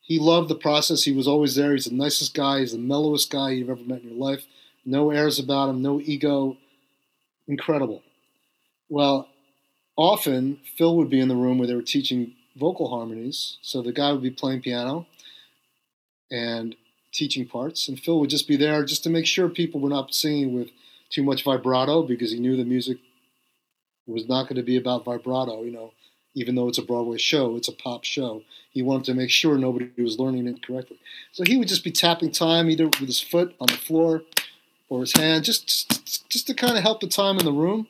[0.00, 1.04] he loved the process.
[1.04, 1.72] He was always there.
[1.72, 2.60] He's the nicest guy.
[2.60, 4.44] He's the mellowest guy you've ever met in your life.
[4.84, 5.80] No airs about him.
[5.80, 6.58] No ego.
[7.48, 8.02] Incredible.
[8.88, 9.28] Well,
[9.96, 13.56] often Phil would be in the room where they were teaching vocal harmonies.
[13.62, 15.06] So the guy would be playing piano
[16.30, 16.76] and
[17.12, 20.12] teaching parts, and Phil would just be there just to make sure people were not
[20.12, 20.70] singing with
[21.10, 22.98] too much vibrato because he knew the music
[24.06, 25.62] was not going to be about vibrato.
[25.62, 25.92] You know,
[26.34, 28.42] even though it's a Broadway show, it's a pop show.
[28.70, 30.98] He wanted to make sure nobody was learning it correctly.
[31.32, 34.22] So he would just be tapping time either with his foot on the floor
[34.88, 37.86] or his hand, just just, just to kind of help the time in the room.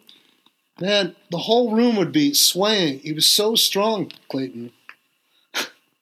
[0.81, 2.99] Man, the whole room would be swaying.
[3.01, 4.73] He was so strong, Clayton.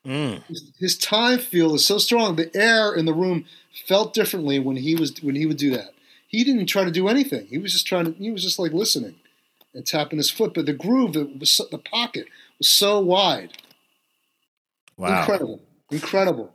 [0.07, 0.43] Mm.
[0.45, 2.37] His, his time feel is so strong.
[2.37, 3.45] The air in the room
[3.87, 5.95] felt differently when he was when he would do that.
[6.29, 7.47] He didn't try to do anything.
[7.47, 8.13] He was just trying to.
[8.13, 9.17] He was just like listening
[9.75, 10.55] and tapping his foot.
[10.55, 12.27] But the groove, it was so, the pocket
[12.59, 13.53] was so wide.
[14.97, 15.21] Wow.
[15.21, 15.61] Incredible.
[15.91, 16.53] Incredible.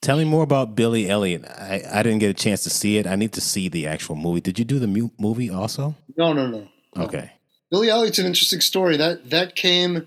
[0.00, 1.44] Tell me more about Billy Elliot.
[1.44, 3.06] I, I didn't get a chance to see it.
[3.06, 4.40] I need to see the actual movie.
[4.40, 5.96] Did you do the mu- movie also?
[6.16, 6.68] No, no, no.
[6.94, 7.02] no.
[7.02, 7.32] Okay.
[7.70, 8.96] Billy Elliot's an interesting story.
[8.96, 10.06] That that came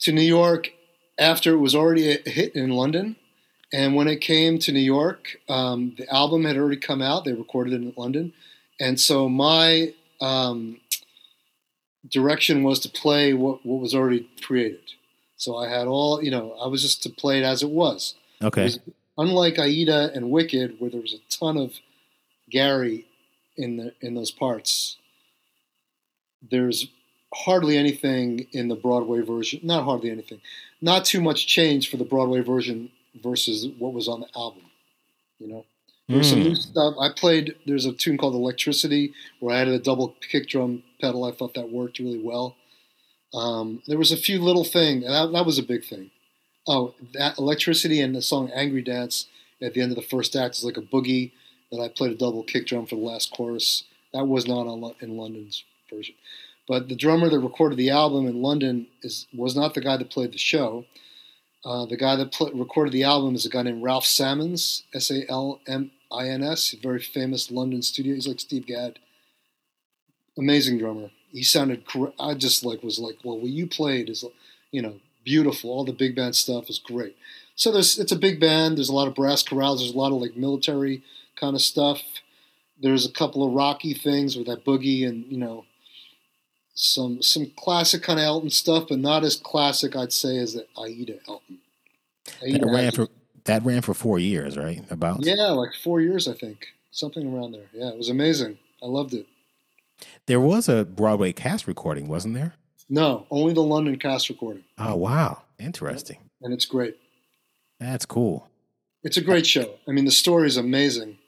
[0.00, 0.70] to New York
[1.18, 3.16] after it was already a hit in London.
[3.72, 7.24] And when it came to New York, um, the album had already come out.
[7.24, 8.34] They recorded it in London.
[8.78, 10.80] And so my um,
[12.10, 14.92] direction was to play what, what was already created.
[15.36, 18.14] So I had all, you know, I was just to play it as it was.
[18.42, 18.62] Okay.
[18.62, 18.80] It was
[19.18, 21.74] unlike Aida and Wicked, where there was a ton of
[22.50, 23.06] Gary
[23.56, 24.98] in the in those parts.
[26.50, 26.88] There's
[27.34, 29.60] hardly anything in the Broadway version.
[29.62, 30.40] Not hardly anything.
[30.82, 32.90] Not too much change for the Broadway version
[33.22, 34.62] versus what was on the album.
[35.38, 35.64] You know,
[36.08, 36.44] there's some Mm.
[36.48, 36.94] new stuff.
[37.00, 37.54] I played.
[37.64, 41.24] There's a tune called Electricity where I added a double kick drum pedal.
[41.24, 42.56] I thought that worked really well.
[43.32, 46.10] Um, there was a few little things, and that, that was a big thing.
[46.66, 49.26] Oh, that Electricity and the song Angry Dance
[49.60, 51.32] at the end of the first act is like a boogie
[51.70, 53.84] that I played a double kick drum for the last chorus.
[54.12, 56.14] That was not on, in London's version.
[56.68, 60.10] But the drummer that recorded the album in London is was not the guy that
[60.10, 60.84] played the show.
[61.64, 65.10] Uh, the guy that pl- recorded the album is a guy named Ralph Salmins, S
[65.10, 68.14] A L M I N S, very famous London studio.
[68.14, 68.98] He's like Steve Gadd.
[70.38, 71.10] Amazing drummer.
[71.30, 71.84] He sounded.
[72.18, 74.24] I just like was like, well, what you played is,
[74.70, 75.70] you know, beautiful.
[75.70, 77.16] All the big band stuff is great.
[77.54, 78.78] So there's it's a big band.
[78.78, 79.78] There's a lot of brass chorales.
[79.78, 81.02] There's a lot of like military
[81.36, 82.02] kind of stuff.
[82.80, 85.64] There's a couple of rocky things with that boogie and you know
[86.74, 90.66] some some classic kind of Elton stuff, but not as classic I'd say as the
[90.78, 91.58] Aida Elton.
[92.42, 93.08] Aida That ran had- for
[93.44, 94.84] that ran for four years, right?
[94.90, 95.24] About.
[95.24, 97.66] yeah, like four years I think, something around there.
[97.72, 98.58] Yeah, it was amazing.
[98.82, 99.26] I loved it.
[100.26, 102.54] There was a Broadway cast recording, wasn't there?
[102.88, 106.18] No, only the London cast recording, Oh wow, interesting.
[106.40, 106.96] and it's great.
[107.80, 108.48] That's cool.
[109.02, 109.74] It's a great show.
[109.88, 111.18] I mean, the story is amazing.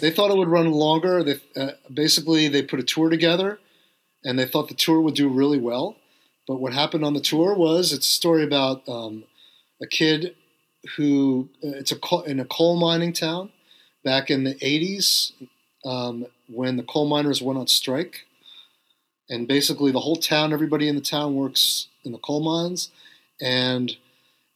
[0.00, 1.22] They thought it would run longer.
[1.22, 3.60] They uh, basically they put a tour together,
[4.24, 5.96] and they thought the tour would do really well.
[6.46, 9.24] But what happened on the tour was it's a story about um,
[9.80, 10.34] a kid
[10.96, 13.50] who uh, it's a coal, in a coal mining town
[14.04, 15.32] back in the '80s
[15.84, 18.26] um, when the coal miners went on strike,
[19.28, 22.90] and basically the whole town, everybody in the town works in the coal mines,
[23.40, 23.96] and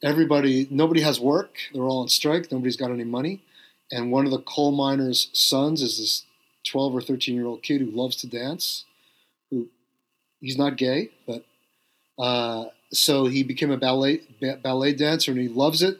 [0.02, 1.56] everybody nobody has work.
[1.72, 2.50] They're all on strike.
[2.50, 3.42] Nobody's got any money.
[3.90, 6.24] And one of the coal miners sons is this
[6.66, 8.84] 12 or 13 year old kid who loves to dance
[9.50, 9.68] who
[10.40, 11.44] he's not gay but
[12.18, 15.98] uh, so he became a ballet ba- ballet dancer and he loves it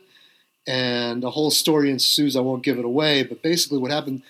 [0.67, 4.23] and the whole story ensues i won't give it away but basically what happened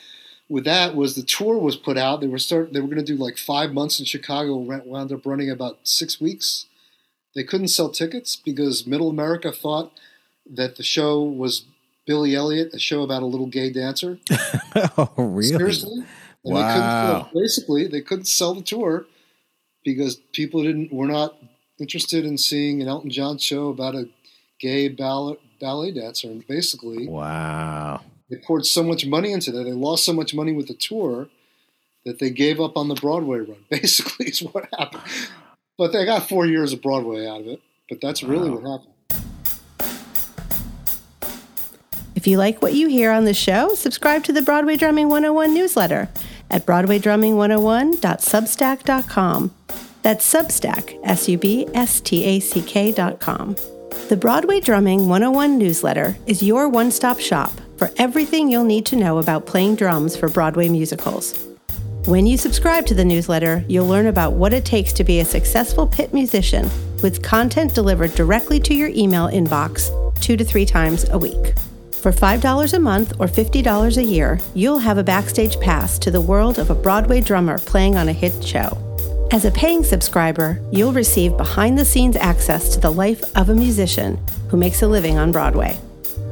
[0.48, 3.04] with that was the tour was put out they were start they were going to
[3.04, 6.66] do like five months in chicago wound up running about six weeks
[7.34, 9.92] they couldn't sell tickets because middle America thought
[10.50, 11.64] that the show was
[12.06, 14.18] Billy Elliot, a show about a little gay dancer.
[14.98, 15.48] oh really?
[15.48, 16.04] Seriously.
[16.44, 16.60] And Wow.
[16.60, 19.06] They couldn't, sell- basically, they couldn't sell the tour
[19.84, 21.36] because people didn't were not
[21.78, 24.08] interested in seeing an Elton John show about a
[24.60, 26.28] gay ballet, ballet dancer.
[26.28, 28.02] And basically, Wow.
[28.30, 29.64] they poured so much money into that.
[29.64, 31.28] They lost so much money with the tour
[32.04, 33.64] that they gave up on the Broadway run.
[33.70, 35.02] Basically, is what happened.
[35.78, 37.60] But they got four years of Broadway out of it.
[37.88, 38.90] But that's really what happened.
[42.14, 45.52] If you like what you hear on the show, subscribe to the Broadway Drumming 101
[45.52, 46.08] newsletter
[46.54, 49.54] at broadwaydrumming101.substack.com.
[50.02, 53.56] That's Substack, S U B S T A C K.com.
[54.08, 58.96] The Broadway Drumming 101 newsletter is your one stop shop for everything you'll need to
[58.96, 61.46] know about playing drums for Broadway musicals.
[62.06, 65.24] When you subscribe to the newsletter, you'll learn about what it takes to be a
[65.24, 66.68] successful pit musician
[67.02, 69.90] with content delivered directly to your email inbox
[70.20, 71.54] two to three times a week.
[72.04, 76.20] For $5 a month or $50 a year, you'll have a backstage pass to the
[76.20, 78.76] world of a Broadway drummer playing on a hit show.
[79.32, 83.54] As a paying subscriber, you'll receive behind the scenes access to the life of a
[83.54, 85.78] musician who makes a living on Broadway.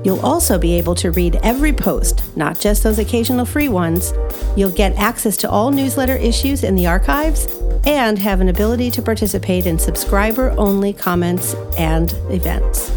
[0.04, 4.12] You'll also be able to read every post, not just those occasional free ones.
[4.54, 7.46] You'll get access to all newsletter issues in the archives
[7.86, 12.92] and have an ability to participate in subscriber only comments and events.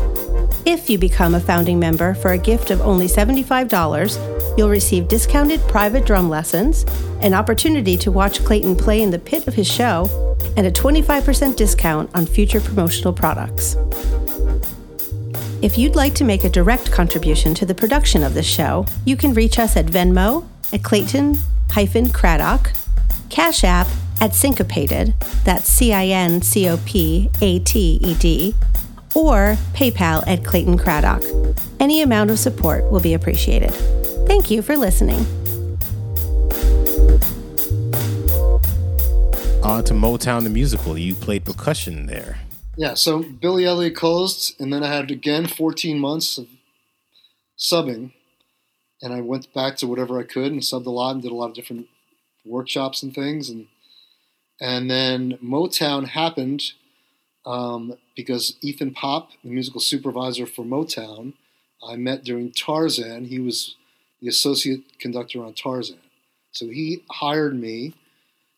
[0.65, 5.61] If you become a founding member for a gift of only $75, you'll receive discounted
[5.67, 6.85] private drum lessons,
[7.21, 10.09] an opportunity to watch Clayton play in the pit of his show,
[10.57, 13.75] and a 25% discount on future promotional products.
[15.61, 19.15] If you'd like to make a direct contribution to the production of this show, you
[19.15, 21.37] can reach us at Venmo at Clayton
[22.11, 22.71] Craddock,
[23.29, 23.87] Cash App
[24.19, 28.55] at Cincopated, that's C I N C O P A T E D,
[29.15, 31.23] or PayPal at Clayton Craddock.
[31.79, 33.71] Any amount of support will be appreciated.
[34.27, 35.25] Thank you for listening.
[39.63, 40.95] On to Motown the musical.
[40.95, 42.37] You played percussion there.
[42.77, 46.47] Yeah, so Billy Elliot closed, and then I had again 14 months of
[47.57, 48.11] subbing,
[49.01, 51.35] and I went back to whatever I could and subbed a lot and did a
[51.35, 51.87] lot of different
[52.45, 53.67] workshops and things, and
[54.59, 56.73] and then Motown happened
[57.45, 61.33] um, because Ethan Popp, the musical supervisor for Motown,
[61.87, 63.25] I met during Tarzan.
[63.25, 63.75] He was
[64.21, 65.99] the associate conductor on Tarzan,
[66.51, 67.93] so he hired me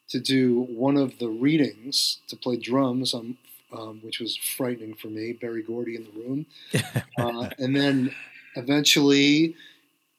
[0.10, 3.38] to do one of the readings to play drums on
[3.72, 5.34] um, which was frightening for me.
[5.34, 6.46] Berry Gordy in the room,
[7.18, 8.14] uh, and then
[8.56, 9.56] eventually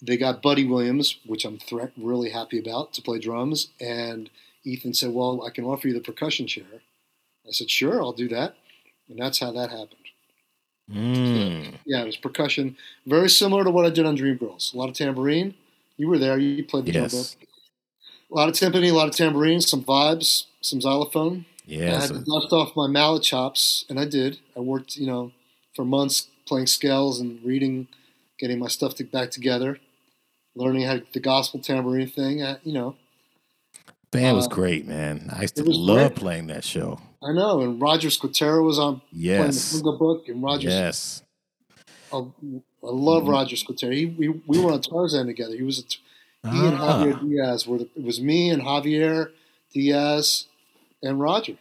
[0.02, 3.68] they got Buddy Williams, which I'm thre- really happy about, to play drums.
[3.80, 4.30] And
[4.64, 6.82] Ethan said, "Well, I can offer you the percussion chair."
[7.48, 8.56] I said, "Sure, I'll do that,"
[9.08, 9.94] and that's how that happened.
[10.90, 11.74] Mm.
[11.84, 14.74] Yeah, it was percussion, very similar to what I did on Dreamgirls.
[14.74, 15.54] A lot of tambourine.
[15.96, 16.38] You were there.
[16.38, 17.10] You played the Yes.
[17.10, 17.26] trombone.
[18.30, 21.44] A lot of timpani, a lot of tambourine, some vibes, some xylophone.
[21.66, 24.38] Yeah, I had to dust off my mallet chops, and I did.
[24.56, 25.32] I worked, you know,
[25.74, 27.88] for months playing scales and reading,
[28.38, 29.78] getting my stuff to, back together,
[30.54, 32.42] learning how to, the gospel tambourine thing.
[32.42, 32.96] I, you know,
[34.10, 35.28] Band was uh, great, man.
[35.34, 36.16] I used to love great.
[36.16, 37.00] playing that show.
[37.22, 37.60] I know.
[37.60, 39.80] And Roger Squitero was on playing the Yes.
[39.82, 40.68] Book, and Roger.
[40.68, 41.22] Yes.
[42.12, 42.22] I, I
[42.82, 43.28] love Mhm.
[43.28, 43.92] Roger Squitero.
[43.92, 45.54] He, we, we were on Tarzan together.
[45.56, 47.04] He was a, he and Ah.
[47.04, 47.78] Javier Diaz were.
[47.78, 49.30] The, it was me and Javier
[49.74, 50.46] Diaz
[51.02, 51.56] and Roger.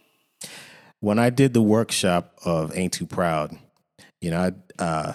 [0.99, 3.57] when I did the workshop of Ain't Too Proud,
[4.21, 5.13] you know, I, uh,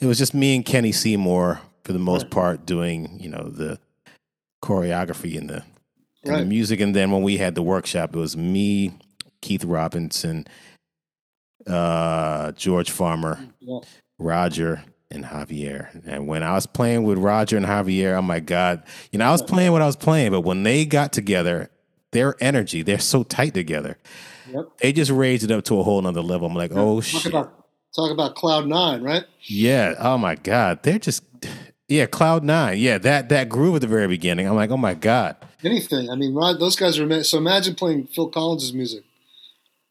[0.00, 2.30] it was just me and Kenny Seymour for the most Right.
[2.30, 3.78] part doing, you know, the
[4.62, 5.62] choreography and the,
[6.24, 6.80] and the music.
[6.80, 8.92] And then when we had the workshop, it was me,
[9.40, 10.46] Keith Robinson,
[11.66, 13.80] uh, George Farmer, Yeah.
[14.18, 15.88] Roger, and Javier.
[16.06, 19.32] And when I was playing with Roger and Javier, oh my God, you know, I
[19.32, 21.68] was playing what I was playing, but when they got together,
[22.12, 23.98] their energy, they're so tight together.
[24.52, 24.64] Yep.
[24.80, 26.46] They just raised it up to a whole nother level.
[26.48, 27.26] I'm like, oh Talk shit.
[27.26, 29.24] about talk about Cloud Nine, right?
[29.42, 29.94] Yeah.
[29.98, 30.82] Oh my God.
[30.82, 31.22] They're just
[31.90, 32.78] yeah, Cloud Nine.
[32.78, 34.46] Yeah, that that groove at the very beginning.
[34.46, 35.36] I'm like, oh my God.
[35.62, 36.08] Anything.
[36.10, 37.36] I mean, those guys are so.
[37.38, 39.04] Imagine playing Phil Collins' music,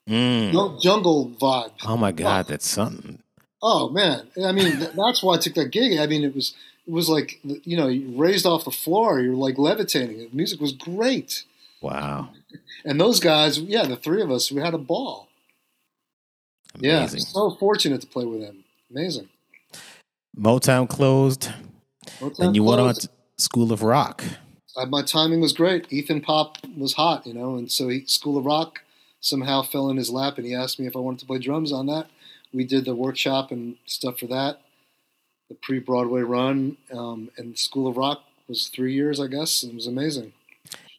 [0.10, 0.52] Mm.
[0.54, 1.72] no jungle vibe.
[1.86, 3.20] Oh my God, that's something.
[3.62, 6.00] Oh man, I mean, that's why I took that gig.
[6.00, 6.56] I mean, it was
[6.88, 9.20] it was like you know, you raised off the floor.
[9.20, 10.18] You're like levitating.
[10.18, 11.44] The music was great,
[11.82, 12.30] Wow.
[12.86, 15.28] and those guys, yeah, the three of us, we had a ball.
[16.76, 17.20] Amazing.
[17.20, 18.64] Yeah, so fortunate to play with them.
[18.90, 19.30] Amazing.
[20.38, 21.50] Motown closed.
[22.40, 24.24] And you went on to School of Rock.
[24.78, 25.92] Uh, my timing was great.
[25.92, 28.82] Ethan Popp was hot, you know, and so he, School of Rock
[29.20, 31.72] somehow fell in his lap, and he asked me if I wanted to play drums
[31.74, 32.08] on that.
[32.54, 34.62] We did the workshop and stuff for that,
[35.50, 39.64] the pre-Broadway run, um, and School of Rock was three years, I guess.
[39.64, 40.34] and It was amazing.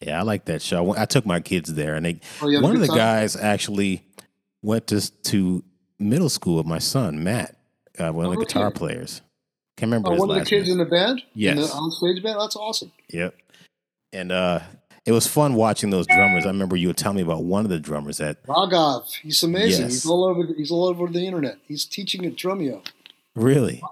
[0.00, 0.94] Yeah, I like that show.
[0.96, 2.96] I took my kids there, and they Oh, you had a one of the time?
[2.96, 4.02] guys actually
[4.62, 5.62] went to to
[5.98, 7.56] middle school with my son Matt,
[7.98, 8.78] uh, one of the Oh, guitar okay.
[8.78, 9.22] players.
[9.80, 10.72] Can't remember Oh, one of the kids name.
[10.72, 11.70] in the band, in the Yes.
[11.72, 12.38] on-stage band.
[12.38, 12.92] That's awesome.
[13.08, 13.34] Yep.
[14.12, 14.60] And uh,
[15.06, 16.44] it was fun watching those drummers.
[16.44, 19.84] I remember you would tell me about one of the drummers that Raghav, he's amazing.
[19.86, 19.92] Yes.
[19.92, 20.46] He's all over.
[20.46, 21.56] The, he's all over the internet.
[21.66, 22.86] He's teaching at Drumeo.
[23.34, 23.82] really.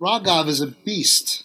[0.00, 1.42] Raghav is a beast.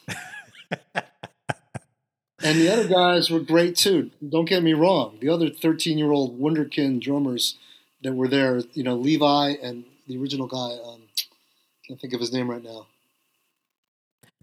[2.43, 4.11] and the other guys were great too.
[4.27, 5.17] Don't get me wrong.
[5.21, 7.57] The other 13 year old Wunderkind drummers
[8.03, 11.01] that were there, you know, Levi and the original guy, um,
[11.87, 12.85] can't think of his name right now.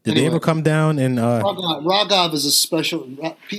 [0.04, 3.08] Did they ever come down and uh, Raghav, Raghav is a special.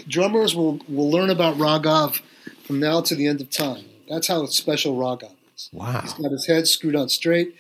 [0.08, 2.22] Drummers will, will learn about Raghav
[2.66, 3.86] from now to the end of time.
[4.08, 5.70] That's how special Raghav is.
[5.74, 6.02] wow?
[6.02, 7.56] He's got his head screwed on straight.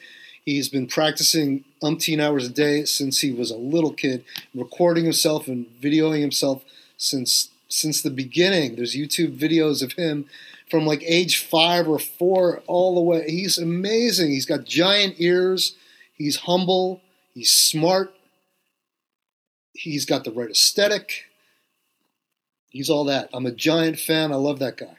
[0.45, 5.48] He's been practicing umpteen hours a day since he was a little kid, recording himself
[5.48, 6.63] and videoing himself
[6.98, 8.76] since since the beginning.
[8.76, 10.26] There's YouTube videos of him
[10.69, 13.30] from like age five or four all the way.
[13.30, 14.30] He's amazing.
[14.30, 15.76] He's got giant ears.
[16.16, 17.01] He's humble.
[17.34, 18.14] He's smart.
[19.76, 21.26] He's got the right aesthetic.
[22.69, 23.30] He's all that.
[23.34, 24.32] I'm a giant fan.
[24.32, 24.95] I love that guy.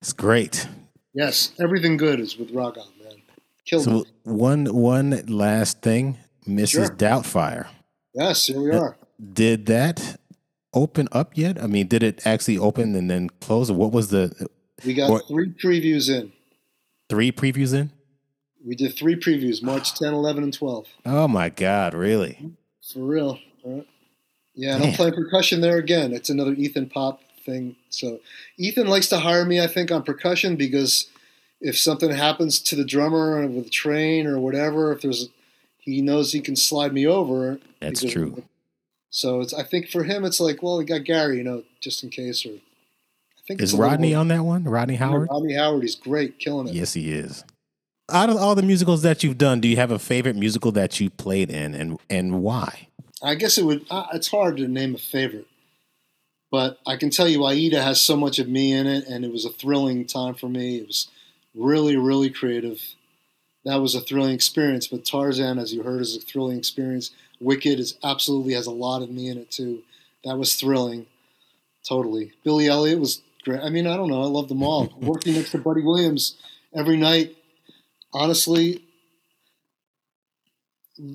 [0.00, 0.68] It's great.
[1.14, 3.22] Yes, everything good is with Raghav, man.
[3.64, 4.06] Killed So it.
[4.24, 6.68] one one last thing, Mrs.
[6.70, 6.88] Sure.
[6.88, 7.68] Doubtfire.
[8.14, 8.96] Yes, here we are.
[9.32, 10.18] Did that
[10.74, 11.62] open up yet?
[11.62, 13.70] I mean, did it actually open and then close?
[13.70, 14.48] What was the
[14.84, 16.32] We got Or- three previews in.
[17.08, 17.90] three previews in?
[18.66, 20.86] We did three previews, March 10, 11, and 12.
[21.06, 22.32] Oh my God, really?
[22.40, 22.48] Mm-hmm.
[22.92, 23.38] For real.
[23.62, 23.86] All right.
[24.54, 26.12] Yeah, and I'm playing percussion there again.
[26.12, 27.76] It's another Ethan Popp thing.
[27.90, 28.20] So
[28.56, 31.08] Ethan likes to hire me, I think, on percussion because
[31.60, 35.28] if something happens to the drummer with a train or whatever, if there's
[35.78, 37.58] he knows he can slide me over.
[37.80, 38.44] That's true.
[39.10, 42.02] So it's I think for him it's like, well, we got Gary, you know, just
[42.04, 42.46] in case.
[42.46, 44.64] Or I think Is it's Rodney on that one?
[44.64, 45.28] Rodney Howard?
[45.30, 46.74] Rodney Howard, he's great, killing it.
[46.74, 47.44] Yes, he is.
[48.12, 51.00] Out of all the musicals that you've done, do you have a favorite musical that
[51.00, 52.88] you played in, and and why?
[53.22, 53.86] I guess it would.
[53.90, 55.46] Uh, it's hard to name a favorite,
[56.50, 59.32] but I can tell you, Aida has so much of me in it, and it
[59.32, 60.78] was a thrilling time for me.
[60.78, 61.08] It was
[61.54, 62.82] really, really creative.
[63.64, 64.86] That was a thrilling experience.
[64.86, 67.10] But Tarzan, as you heard, is a thrilling experience.
[67.40, 69.82] Wicked is absolutely has a lot of me in it too.
[70.24, 71.06] That was thrilling,
[71.88, 72.32] totally.
[72.44, 73.60] Billy Elliot was great.
[73.60, 74.22] I mean, I don't know.
[74.22, 74.92] I love them all.
[75.00, 76.36] Working next to Buddy Williams
[76.74, 77.36] every night.
[78.14, 78.84] Honestly,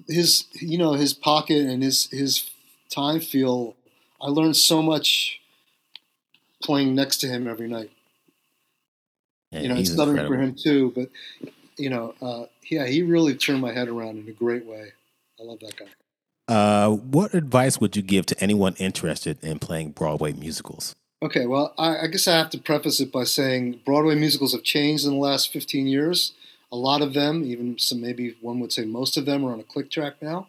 [0.07, 2.49] his you know his pocket and his his
[2.89, 3.75] time feel
[4.21, 5.39] i learned so much
[6.61, 7.89] playing next to him every night.
[9.51, 11.09] Yeah, you know it's subbing for him too but
[11.77, 14.91] you know uh, yeah he really turned my head around in a great way.
[15.39, 15.85] I love that guy.
[16.53, 20.95] Uh, what advice would you give to anyone interested in playing Broadway musicals?
[21.21, 24.63] okay well I, I guess i have to preface it by saying broadway musicals have
[24.63, 26.31] changed in the last 15 years
[26.71, 29.59] a lot of them even some maybe one would say most of them are on
[29.59, 30.47] a click track now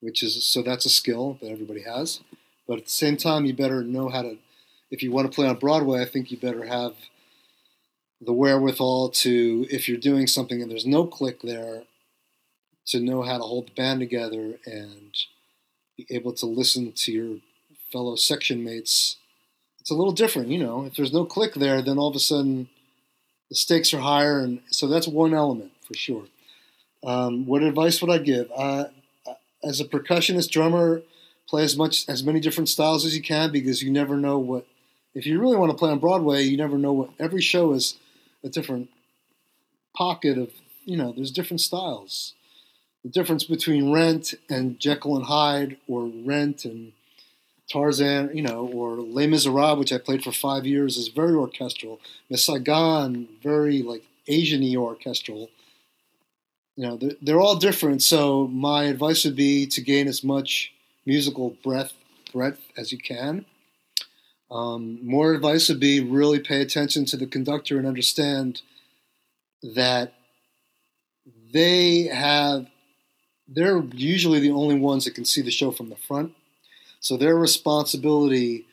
[0.00, 2.20] which is so that's a skill that everybody has.
[2.68, 4.38] But at the same time, you better know how to.
[4.90, 6.94] If you want to play on Broadway, I think you better have
[8.20, 11.82] the wherewithal to, if you're doing something and there's no click there,
[12.86, 15.12] to know how to hold the band together and
[15.96, 17.38] be able to listen to your
[17.90, 19.16] fellow section mates.
[19.80, 20.84] It's a little different, you know.
[20.84, 22.68] If there's no click there, then all of a sudden
[23.48, 26.24] the stakes are higher, and so that's one element for sure.
[27.04, 28.50] Um, what advice would I give?
[28.54, 28.86] Uh,
[29.62, 31.02] as a percussionist drummer,
[31.48, 34.66] play as much as many different styles as you can because you never know what.
[35.14, 37.10] If you really want to play on Broadway, you never know what.
[37.18, 37.96] Every show is
[38.44, 38.90] a different
[39.94, 40.50] pocket of
[40.84, 41.12] you know.
[41.12, 42.34] There's different styles.
[43.02, 46.92] The difference between Rent and Jekyll and Hyde, or Rent and
[47.70, 52.00] Tarzan, you know, or Les Miserables, which I played for five years, is very orchestral.
[52.30, 55.50] Miss Saigon, very like Asian-y orchestral.
[56.76, 60.72] You know they're, they're all different so my advice would be to gain as much
[61.06, 61.94] musical breadth
[62.32, 63.46] breadth as you can.
[64.50, 68.60] Um, more advice would be really pay attention to the conductor and understand
[69.62, 70.12] that
[71.52, 72.66] they have
[73.48, 76.34] they're usually the only ones that can see the show from the front
[77.00, 78.66] so their responsibility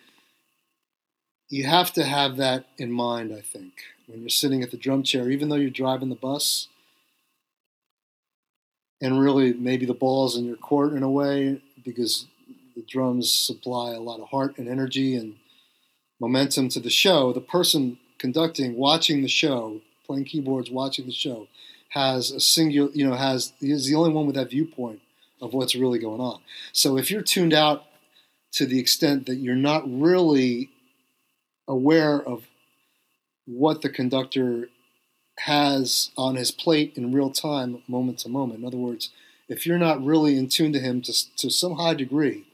[1.50, 3.74] you have to have that in mind i think
[4.08, 6.68] when you're sitting at the drum chair even though you're driving the bus
[9.02, 12.26] and really maybe the ball's in your court in a way because
[12.76, 15.36] the drums supply a lot of heart and energy and
[16.20, 17.34] momentum to the show.
[17.34, 21.48] The person conducting, watching the show, playing keyboards, watching the show,
[21.90, 25.02] has a singular, you know, has is the only one with that viewpoint
[25.42, 26.40] of what's really going on.
[26.72, 27.86] So if you're tuned out
[28.54, 30.70] to the extent that you're not really
[31.68, 32.46] aware of
[33.46, 34.70] what the conductor
[35.40, 38.60] has on his plate in real time, moment to moment.
[38.60, 39.10] In other words,
[39.50, 42.46] if you're not really in tune to him to, to some high degree,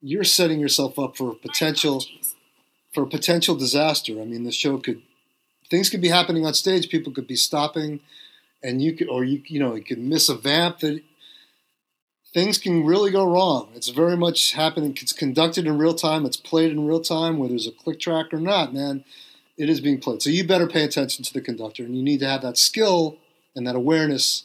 [0.00, 2.04] you're setting yourself up for a potential
[2.94, 4.20] for a potential disaster.
[4.20, 5.02] I mean, the show could
[5.70, 6.88] things could be happening on stage.
[6.88, 8.00] People could be stopping,
[8.62, 10.80] and you could, or you you know, you could miss a vamp.
[10.80, 11.02] That
[12.34, 13.70] things can really go wrong.
[13.74, 14.96] It's very much happening.
[15.00, 16.26] It's conducted in real time.
[16.26, 18.74] It's played in real time, whether there's a click track or not.
[18.74, 19.04] Man,
[19.56, 20.22] it is being played.
[20.22, 23.18] So you better pay attention to the conductor, and you need to have that skill
[23.56, 24.44] and that awareness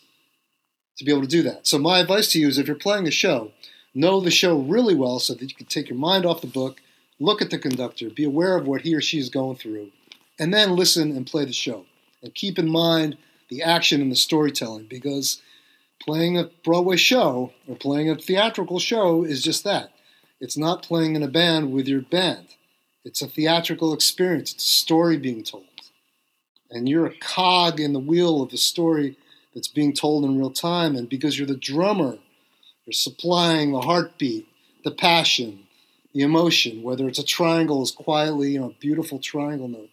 [0.98, 1.68] to be able to do that.
[1.68, 3.52] So my advice to you is, if you're playing a show,
[3.94, 6.82] know the show really well so that you can take your mind off the book,
[7.20, 9.92] look at the conductor, be aware of what he or she is going through,
[10.40, 11.86] and then listen and play the show.
[12.22, 13.18] And keep in mind
[13.50, 15.42] the action and the storytelling because
[16.06, 19.92] playing a Broadway show or playing a theatrical show is just that.
[20.40, 22.48] It's not playing in a band with your band.
[23.06, 24.54] It's a theatrical experience.
[24.54, 25.66] It's a story being told.
[26.70, 29.18] And you're a cog in the wheel of the story
[29.54, 30.96] that's being told in real time.
[30.96, 32.18] And because you're the drummer,
[32.86, 34.48] you're supplying the heartbeat,
[34.84, 35.68] the passion,
[36.14, 39.90] the emotion, whether it's a triangle is quietly, you know, a beautiful triangle note,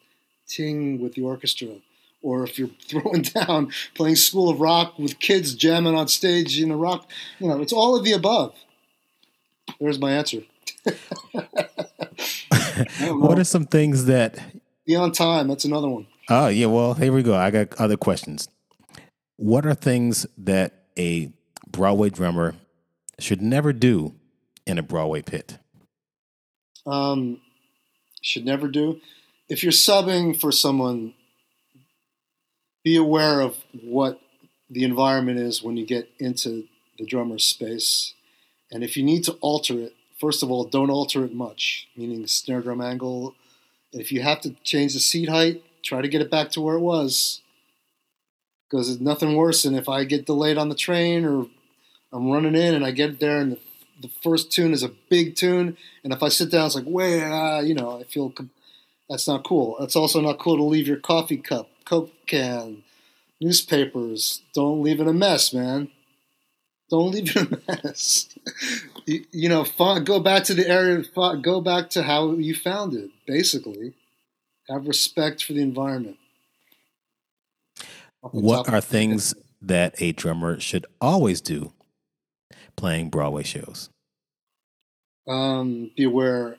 [0.47, 1.77] ting with the orchestra,
[2.23, 6.71] or if you're throwing down, playing School of Rock with kids jamming on stage in
[6.71, 7.09] a rock,
[7.39, 8.55] you know, it's all of the above.
[9.81, 10.43] There's my answer.
[13.09, 14.39] What are some things that?
[14.87, 15.49] Be on time.
[15.49, 16.07] That's another one.
[16.31, 17.35] Oh yeah, well here we go.
[17.35, 18.49] I got other questions.
[19.37, 21.31] What are things that a
[21.71, 22.55] Broadway drummer
[23.19, 24.15] should never do
[24.67, 25.59] in a Broadway pit?
[26.87, 27.41] um,
[28.23, 29.01] should never do.
[29.49, 31.15] If you're subbing for someone,
[32.83, 34.21] be aware of what
[34.69, 36.65] the environment is when you get into
[36.99, 38.15] the drummer's space.
[38.71, 42.27] And if you need to alter it, first of all, don't alter it much, meaning
[42.27, 43.35] snare drum angle.
[43.93, 46.77] If you have to change the seat height, try to get it back to where
[46.77, 47.41] it was.
[48.71, 51.47] Because it's nothing worse than if I get delayed on the train or
[52.13, 53.59] I'm running in and I get there and the,
[54.03, 55.77] the first tune is a big tune.
[56.05, 57.19] And if I sit down, it's like, wait,
[57.67, 58.33] you know, I feel
[59.11, 59.77] that's not cool.
[59.81, 62.85] It's also not cool to leave your coffee cup, Coke can,
[63.41, 64.43] newspapers.
[64.55, 65.91] Don't leave it a mess, man.
[66.89, 68.29] Don't leave it a mess.
[69.07, 69.67] you, you, know,
[70.05, 71.03] go back to the area,
[71.43, 73.95] go back to how you found it, basically.
[74.69, 76.17] Have respect for the environment.
[78.21, 81.73] What are things that a drummer should always do
[82.77, 83.91] playing Broadway shows?
[85.27, 86.59] Um, be aware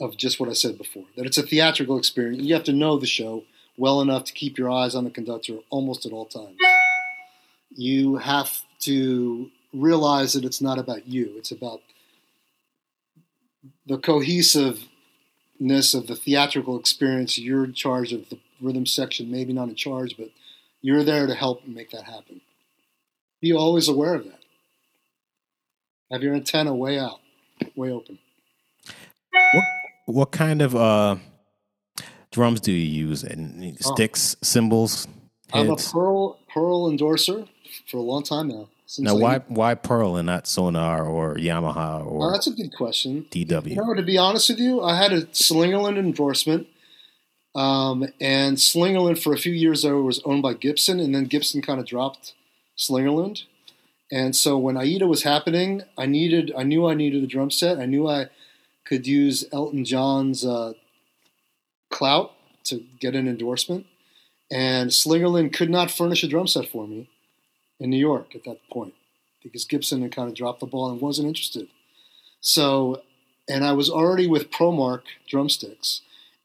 [0.00, 2.42] of just what I said before that it's a theatrical experience.
[2.42, 3.44] You have to know the show
[3.76, 6.56] well enough to keep your eyes on the conductor almost at all times.
[7.70, 11.80] You have to realize that it's not about you, it's about
[13.86, 14.88] the cohesiveness
[15.94, 17.38] of the theatrical experience.
[17.38, 20.30] You're in charge of the rhythm section, maybe not in charge, but
[20.80, 22.40] you're there to help make that happen.
[23.40, 24.40] Be always aware of that.
[26.10, 27.20] Have your antenna way out,
[27.74, 28.18] way open.
[30.06, 31.16] What kind of uh,
[32.30, 33.22] drums do you use?
[33.22, 35.06] And sticks, cymbals.
[35.52, 35.68] Heads?
[35.68, 37.46] I'm a Pearl Pearl endorser
[37.90, 38.68] for a long time now.
[38.98, 42.28] Now, why why Pearl and not Sonor or Yamaha or?
[42.28, 43.26] Oh, that's a good question.
[43.30, 43.70] DW.
[43.70, 46.68] You know, to be honest with you, I had a Slingerland endorsement,
[47.56, 51.62] um, and Slingerland for a few years there was owned by Gibson, and then Gibson
[51.62, 52.34] kind of dropped
[52.78, 53.42] Slingerland.
[54.12, 57.78] And so when Aida was happening, I needed, I knew I needed a drum set.
[57.78, 58.28] I knew I
[58.86, 60.72] could use Elton John's uh,
[61.90, 62.32] clout
[62.64, 63.86] to get an endorsement.
[64.50, 67.08] And Slingerland could not furnish a drum set for me
[67.80, 68.94] in New York at that point
[69.42, 71.68] because Gibson had kind of dropped the ball and wasn't interested.
[72.40, 73.02] So,
[73.48, 76.02] and I was already with Promark drumsticks.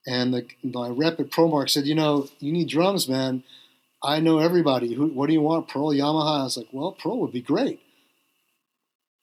[0.07, 3.43] And the, my rep at Promark said, you know, you need drums, man.
[4.03, 4.95] I know everybody.
[4.95, 5.67] Who, what do you want?
[5.67, 6.41] Pearl, Yamaha?
[6.41, 7.79] I was like, well, Pearl would be great.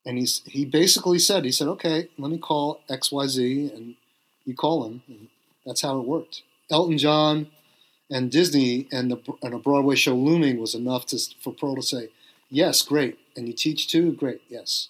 [0.08, 3.94] And he's he basically said, he said, okay, let me call XYZ, and
[4.46, 5.02] you call him.
[5.06, 5.28] And
[5.66, 6.42] that's how it worked.
[6.70, 7.48] Elton John
[8.10, 11.82] and Disney and, the, and a Broadway show looming was enough to, for Pearl to
[11.82, 12.08] say,
[12.48, 13.18] yes, great.
[13.36, 14.12] And you teach too?
[14.12, 14.88] Great, yes.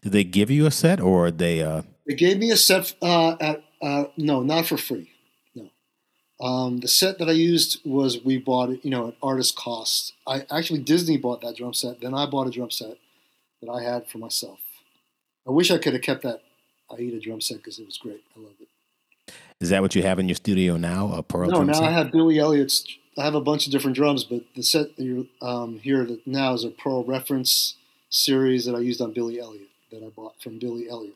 [0.00, 1.60] Did they give you a set or they?
[1.60, 1.82] Uh...
[2.06, 5.10] They gave me a set uh, at, uh, no, not for free.
[5.56, 5.70] No.
[6.40, 10.12] Um, the set that I used was we bought it, you know, at artist cost.
[10.24, 12.00] I actually Disney bought that drum set.
[12.00, 12.98] Then I bought a drum set
[13.64, 14.58] that I had for myself.
[15.46, 16.42] I wish I could have kept that
[16.90, 18.22] Aida drum set because it was great.
[18.36, 18.68] I loved it.
[19.60, 21.12] Is that what you have in your studio now?
[21.12, 21.84] A Pearl no, drum now set?
[21.84, 22.86] I have Billy Elliot's.
[23.16, 24.88] I have a bunch of different drums, but the set
[25.40, 27.76] um, here now is a Pearl reference
[28.10, 31.14] series that I used on Billy Elliot that I bought from Billy Elliot.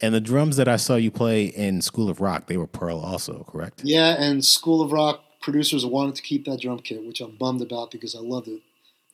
[0.00, 3.00] And the drums that I saw you play in School of Rock, they were Pearl
[3.00, 3.82] also, correct?
[3.82, 7.60] Yeah, and School of Rock producers wanted to keep that drum kit, which I'm bummed
[7.60, 8.62] about because I loved it.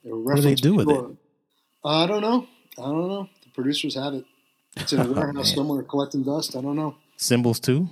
[0.03, 1.05] what do they do with it?
[1.85, 2.47] I don't know.
[2.79, 3.29] I don't know.
[3.43, 4.25] The producers have it.
[4.77, 6.57] It's in a oh, warehouse somewhere collecting dust.
[6.57, 6.97] I don't know.
[7.17, 7.89] Cymbals too?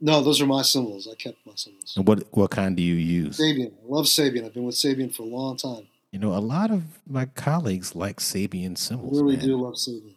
[0.00, 1.08] No, those are my cymbals.
[1.10, 1.94] I kept my cymbals.
[1.96, 3.38] And what what kind do you use?
[3.38, 3.72] Sabian.
[3.72, 4.44] I love Sabian.
[4.44, 5.86] I've been with Sabian for a long time.
[6.10, 9.18] You know, a lot of my colleagues like Sabian cymbals.
[9.18, 9.46] I really man.
[9.46, 10.14] do love Sabian.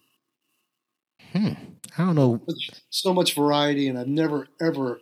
[1.34, 1.54] Hmm.
[1.98, 2.42] I don't know.
[2.90, 5.02] So much variety, and I've never ever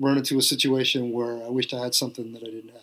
[0.00, 2.82] run into a situation where I wished I had something that I didn't have.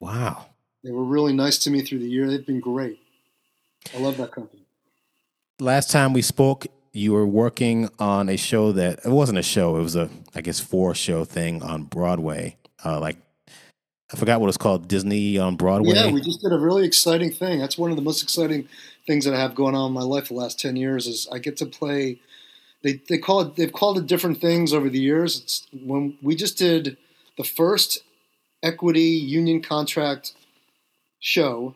[0.00, 0.46] Wow.
[0.82, 2.28] They were really nice to me through the year.
[2.28, 3.00] They've been great.
[3.94, 4.62] I love that company.
[5.58, 9.76] Last time we spoke, you were working on a show that it wasn't a show;
[9.76, 12.56] it was a, I guess, four show thing on Broadway.
[12.84, 13.16] Uh, like,
[14.12, 15.94] I forgot what it's called, Disney on Broadway.
[15.94, 17.58] Yeah, we just did a really exciting thing.
[17.58, 18.68] That's one of the most exciting
[19.06, 21.06] things that I have going on in my life the last ten years.
[21.06, 22.20] Is I get to play.
[22.82, 25.40] They they call it they've called it different things over the years.
[25.40, 26.96] It's when we just did
[27.36, 28.02] the first
[28.62, 30.32] equity union contract
[31.18, 31.74] show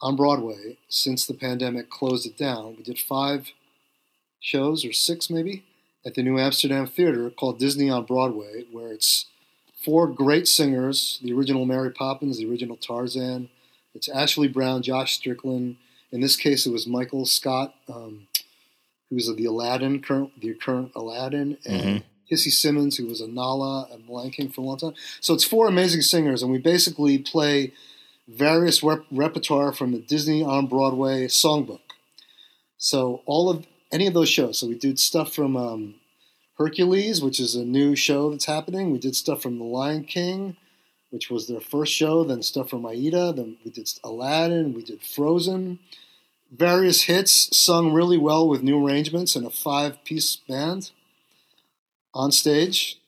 [0.00, 2.76] on Broadway since the pandemic closed it down.
[2.76, 3.52] We did five
[4.40, 5.64] shows or six maybe
[6.06, 9.26] at the New Amsterdam Theater called Disney on Broadway, where it's
[9.84, 13.50] four great singers the original Mary Poppins, the original Tarzan.
[13.94, 15.76] It's Ashley Brown, Josh Strickland.
[16.12, 18.28] In this case, it was Michael Scott, um,
[19.10, 22.34] who's the Aladdin, current, the current Aladdin, and mm-hmm.
[22.34, 24.94] Kissy Simmons, who was a Nala and Lion King for a long time.
[25.20, 27.72] So it's four amazing singers, and we basically play
[28.28, 31.80] various rep- repertoire from the Disney on Broadway songbook.
[32.76, 34.58] So all of any of those shows.
[34.58, 35.94] So we did stuff from um,
[36.58, 38.90] Hercules, which is a new show that's happening.
[38.92, 40.56] We did stuff from The Lion King.
[41.10, 42.24] which was their first show.
[42.24, 43.32] Then stuff from Aida.
[43.32, 44.74] Then we did Aladdin.
[44.74, 45.78] We did Frozen.
[46.50, 50.90] Various hits sung really well with new arrangements and a five-piece band
[52.14, 53.00] on stage.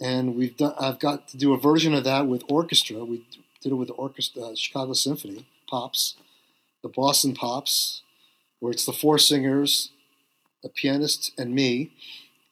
[0.00, 0.74] And we've done.
[0.78, 3.04] I've got to do a version of that with orchestra.
[3.04, 3.26] We
[3.66, 6.14] did it with the orchestra, uh, Chicago Symphony Pops,
[6.84, 8.02] the Boston Pops,
[8.60, 9.90] where it's the four singers,
[10.64, 11.90] a pianist, and me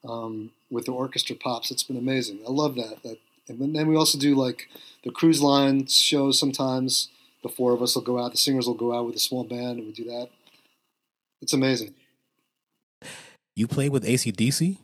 [0.04, 1.70] um, with the orchestra pops.
[1.70, 2.40] It's been amazing.
[2.46, 3.02] I love that.
[3.04, 4.68] That and then we also do like
[5.04, 7.10] the cruise line shows sometimes.
[7.44, 8.32] The four of us will go out.
[8.32, 10.30] The singers will go out with a small band, and we do that.
[11.42, 11.94] It's amazing.
[13.54, 14.78] You played with ACDC?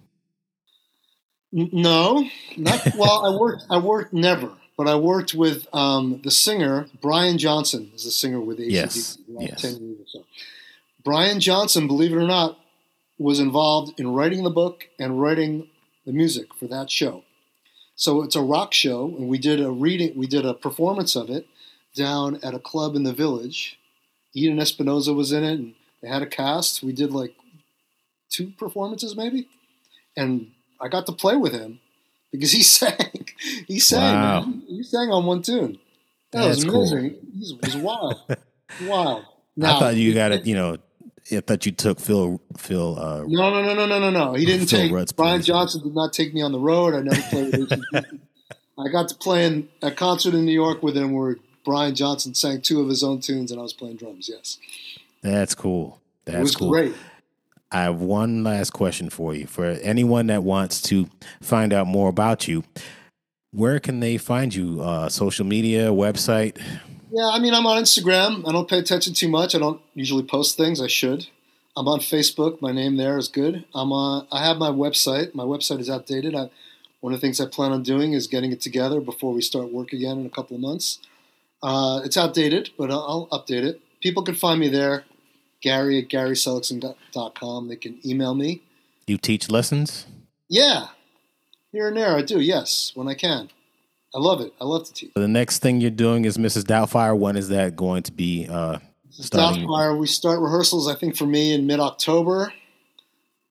[1.53, 3.27] No, not well.
[3.27, 3.65] I worked.
[3.69, 7.93] I worked never, but I worked with um, the singer Brian Johnson.
[7.95, 8.71] Is the singer with ACDC?
[8.71, 9.19] Yes.
[9.29, 9.61] yes.
[9.61, 10.25] Ten years or so.
[11.05, 12.59] Brian Johnson, believe it or not,
[13.19, 15.69] was involved in writing the book and writing
[16.07, 17.25] the music for that show.
[17.95, 21.29] So it's a rock show, and we did a reading, we did a performance of
[21.29, 21.47] it
[21.95, 23.79] down at a club in the village.
[24.33, 26.83] Eden Espinosa was in it, and they had a cast.
[26.83, 27.35] We did like
[28.31, 29.47] two performances, maybe,
[30.17, 31.81] and I got to play with him
[32.33, 33.10] because he sang.
[33.67, 34.15] He sang.
[34.15, 34.43] Wow.
[34.67, 35.79] He, he, sang on one tune.
[36.33, 37.11] That That's was amazing.
[37.11, 37.21] Cool.
[37.33, 38.37] He was wild.
[38.85, 39.25] wild.
[39.57, 40.47] Now, I thought you got it.
[40.47, 40.79] You know,
[41.33, 42.41] I thought you took Phil.
[42.57, 42.99] Phil.
[42.99, 44.35] Uh, no, no, no, no, no, no, no.
[44.35, 44.93] He didn't Phil take.
[44.93, 45.43] Rudd's Brian.
[45.43, 46.95] Johnson did not take me on the road.
[46.95, 47.73] I never played with
[48.79, 52.35] I got to play in a concert in New York with him where Brian Johnson
[52.35, 54.29] sang two of his own tunes and I was playing drums.
[54.33, 54.59] Yes.
[55.23, 56.01] That's cool.
[56.25, 56.71] That's it was cool.
[56.71, 56.95] great.
[57.73, 59.47] I have one last question for you.
[59.47, 61.09] For anyone that wants to
[61.41, 62.65] find out more about you,
[63.53, 64.81] where can they find you?
[64.81, 66.59] Uh, social media, website?
[67.13, 68.49] Yeah, I mean, I'm on Instagram.
[68.49, 69.55] I don't pay attention too much.
[69.55, 70.81] I don't usually post things.
[70.81, 71.27] I should.
[71.77, 72.61] I'm on Facebook.
[72.61, 73.65] My name there is good.
[73.75, 74.27] I'm on.
[74.31, 75.35] I have my website.
[75.35, 76.35] My website is outdated.
[76.35, 76.51] I,
[77.01, 79.73] one of the things I plan on doing is getting it together before we start
[79.73, 80.99] work again in a couple of months.
[81.63, 83.81] Uh, it's outdated, but I'll, I'll, update it.
[84.01, 85.05] People can find me there.
[85.61, 87.69] Gary at GarySeligson.com.
[87.69, 88.63] They can email me.
[89.07, 90.07] You teach lessons?
[90.49, 90.89] Yeah,
[91.73, 92.41] here and there I do.
[92.41, 93.51] Yes, when I can.
[94.15, 94.53] I love it.
[94.61, 95.13] I love to teach.
[95.15, 96.65] The next thing you're doing is Mrs.
[96.65, 97.17] Doubtfire.
[97.17, 98.79] When is that going to be uh,
[99.11, 99.69] starting?
[99.69, 99.99] Doubtfire.
[99.99, 100.89] We start rehearsals.
[100.89, 102.53] I think for me in mid October,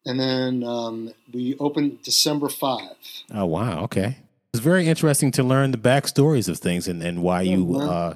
[0.06, 2.96] and then um, we open December five.
[3.34, 3.84] Oh wow!
[3.84, 4.18] Okay,
[4.54, 8.16] it's very interesting to learn the backstories of things and, and why yeah, you uh,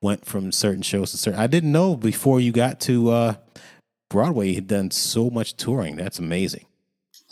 [0.00, 1.40] went from certain shows to certain.
[1.40, 3.34] I didn't know before you got to uh,
[4.08, 5.96] Broadway you had done so much touring.
[5.96, 6.66] That's amazing.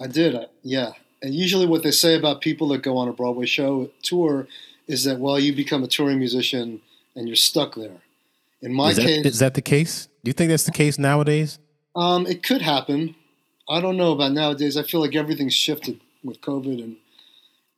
[0.01, 0.35] I did.
[0.35, 0.93] I, yeah,
[1.23, 4.47] and usually what they say about people that go on a Broadway show tour
[4.87, 6.81] is that well, you become a touring musician
[7.15, 8.01] and you're stuck there.
[8.63, 10.09] In my is that, case, is that the case?
[10.23, 11.59] Do you think that's the case nowadays?
[11.97, 13.15] Um, it could happen.
[13.69, 14.77] I don't know about nowadays.
[14.77, 16.97] I feel like everything's shifted with COVID and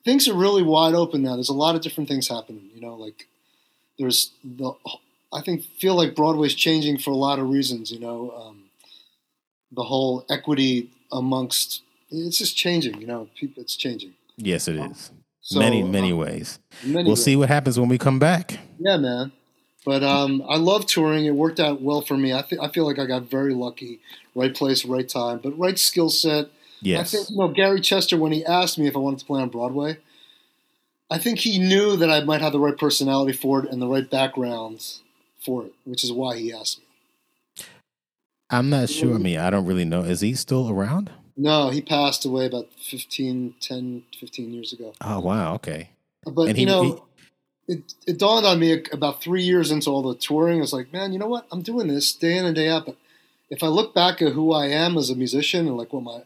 [0.04, 1.34] things are really wide open now.
[1.34, 2.70] There's a lot of different things happening.
[2.74, 3.28] You know, like
[3.98, 4.72] there's the
[5.32, 7.90] I think feel like Broadway's changing for a lot of reasons.
[7.90, 8.64] You know, um,
[9.70, 11.82] the whole equity amongst
[12.12, 13.00] it's just changing.
[13.00, 14.14] You know, people, it's changing.
[14.36, 15.10] Yes, it is.
[15.40, 16.58] So, many, many um, ways.
[16.84, 17.24] Many we'll ways.
[17.24, 18.58] see what happens when we come back.
[18.78, 19.32] Yeah, man.
[19.84, 21.26] But um, I love touring.
[21.26, 22.32] It worked out well for me.
[22.32, 24.00] I, th- I feel like I got very lucky.
[24.34, 26.46] Right place, right time, but right skill set.
[26.80, 27.00] Yes.
[27.00, 29.42] I think you know Gary Chester when he asked me if I wanted to play
[29.42, 29.98] on Broadway.
[31.10, 33.86] I think he knew that I might have the right personality for it and the
[33.86, 35.02] right backgrounds
[35.44, 37.64] for it, which is why he asked me.
[38.48, 39.14] I'm not sure.
[39.14, 40.02] I mean, I don't really know.
[40.02, 41.10] Is he still around?
[41.36, 44.92] No, he passed away about 15, 10, 15 years ago.
[45.00, 45.54] Oh, wow.
[45.54, 45.90] Okay.
[46.24, 47.06] But, and you know,
[47.66, 50.58] he, it, it dawned on me about three years into all the touring.
[50.58, 51.46] I was like, man, you know what?
[51.50, 52.86] I'm doing this day in and day out.
[52.86, 52.96] But
[53.50, 56.22] if I look back at who I am as a musician and like what my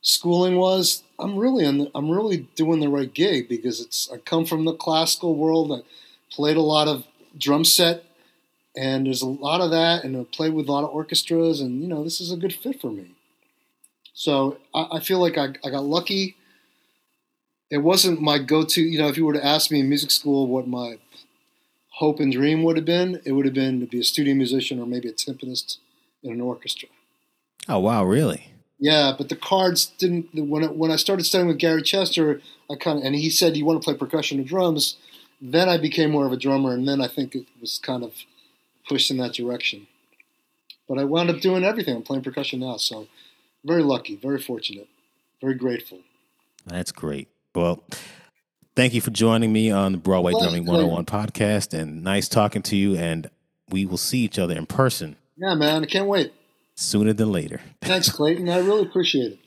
[0.00, 4.44] schooling was, I'm really the, I'm really doing the right gig because it's I come
[4.44, 5.72] from the classical world.
[5.72, 5.82] I
[6.30, 8.04] played a lot of drum set,
[8.76, 11.82] and there's a lot of that, and I played with a lot of orchestras, and
[11.82, 13.15] you know this is a good fit for me.
[14.16, 16.36] So I, I feel like I, I got lucky.
[17.70, 18.80] It wasn't my go-to.
[18.80, 20.98] You know, if you were to ask me in music school what my
[21.90, 24.80] hope and dream would have been, it would have been to be a studio musician
[24.80, 25.76] or maybe a timpanist
[26.22, 26.88] in an orchestra.
[27.68, 28.52] Oh wow, really?
[28.78, 30.28] Yeah, but the cards didn't.
[30.34, 32.40] When it, when I started studying with Gary Chester,
[32.70, 34.96] I kind of and he said you want to play percussion or drums.
[35.42, 38.14] Then I became more of a drummer, and then I think it was kind of
[38.88, 39.86] pushed in that direction.
[40.88, 41.96] But I wound up doing everything.
[41.96, 43.08] I'm playing percussion now, so
[43.66, 44.88] very lucky, very fortunate,
[45.40, 45.98] very grateful.
[46.66, 47.28] That's great.
[47.54, 47.82] Well,
[48.74, 52.76] thank you for joining me on the Broadway Drumming 101 podcast and nice talking to
[52.76, 52.96] you.
[52.96, 53.30] And
[53.68, 55.16] we will see each other in person.
[55.36, 55.82] Yeah, man.
[55.82, 56.32] I can't wait.
[56.74, 57.60] Sooner than later.
[57.80, 58.48] Thanks, Clayton.
[58.48, 59.38] I really appreciate it.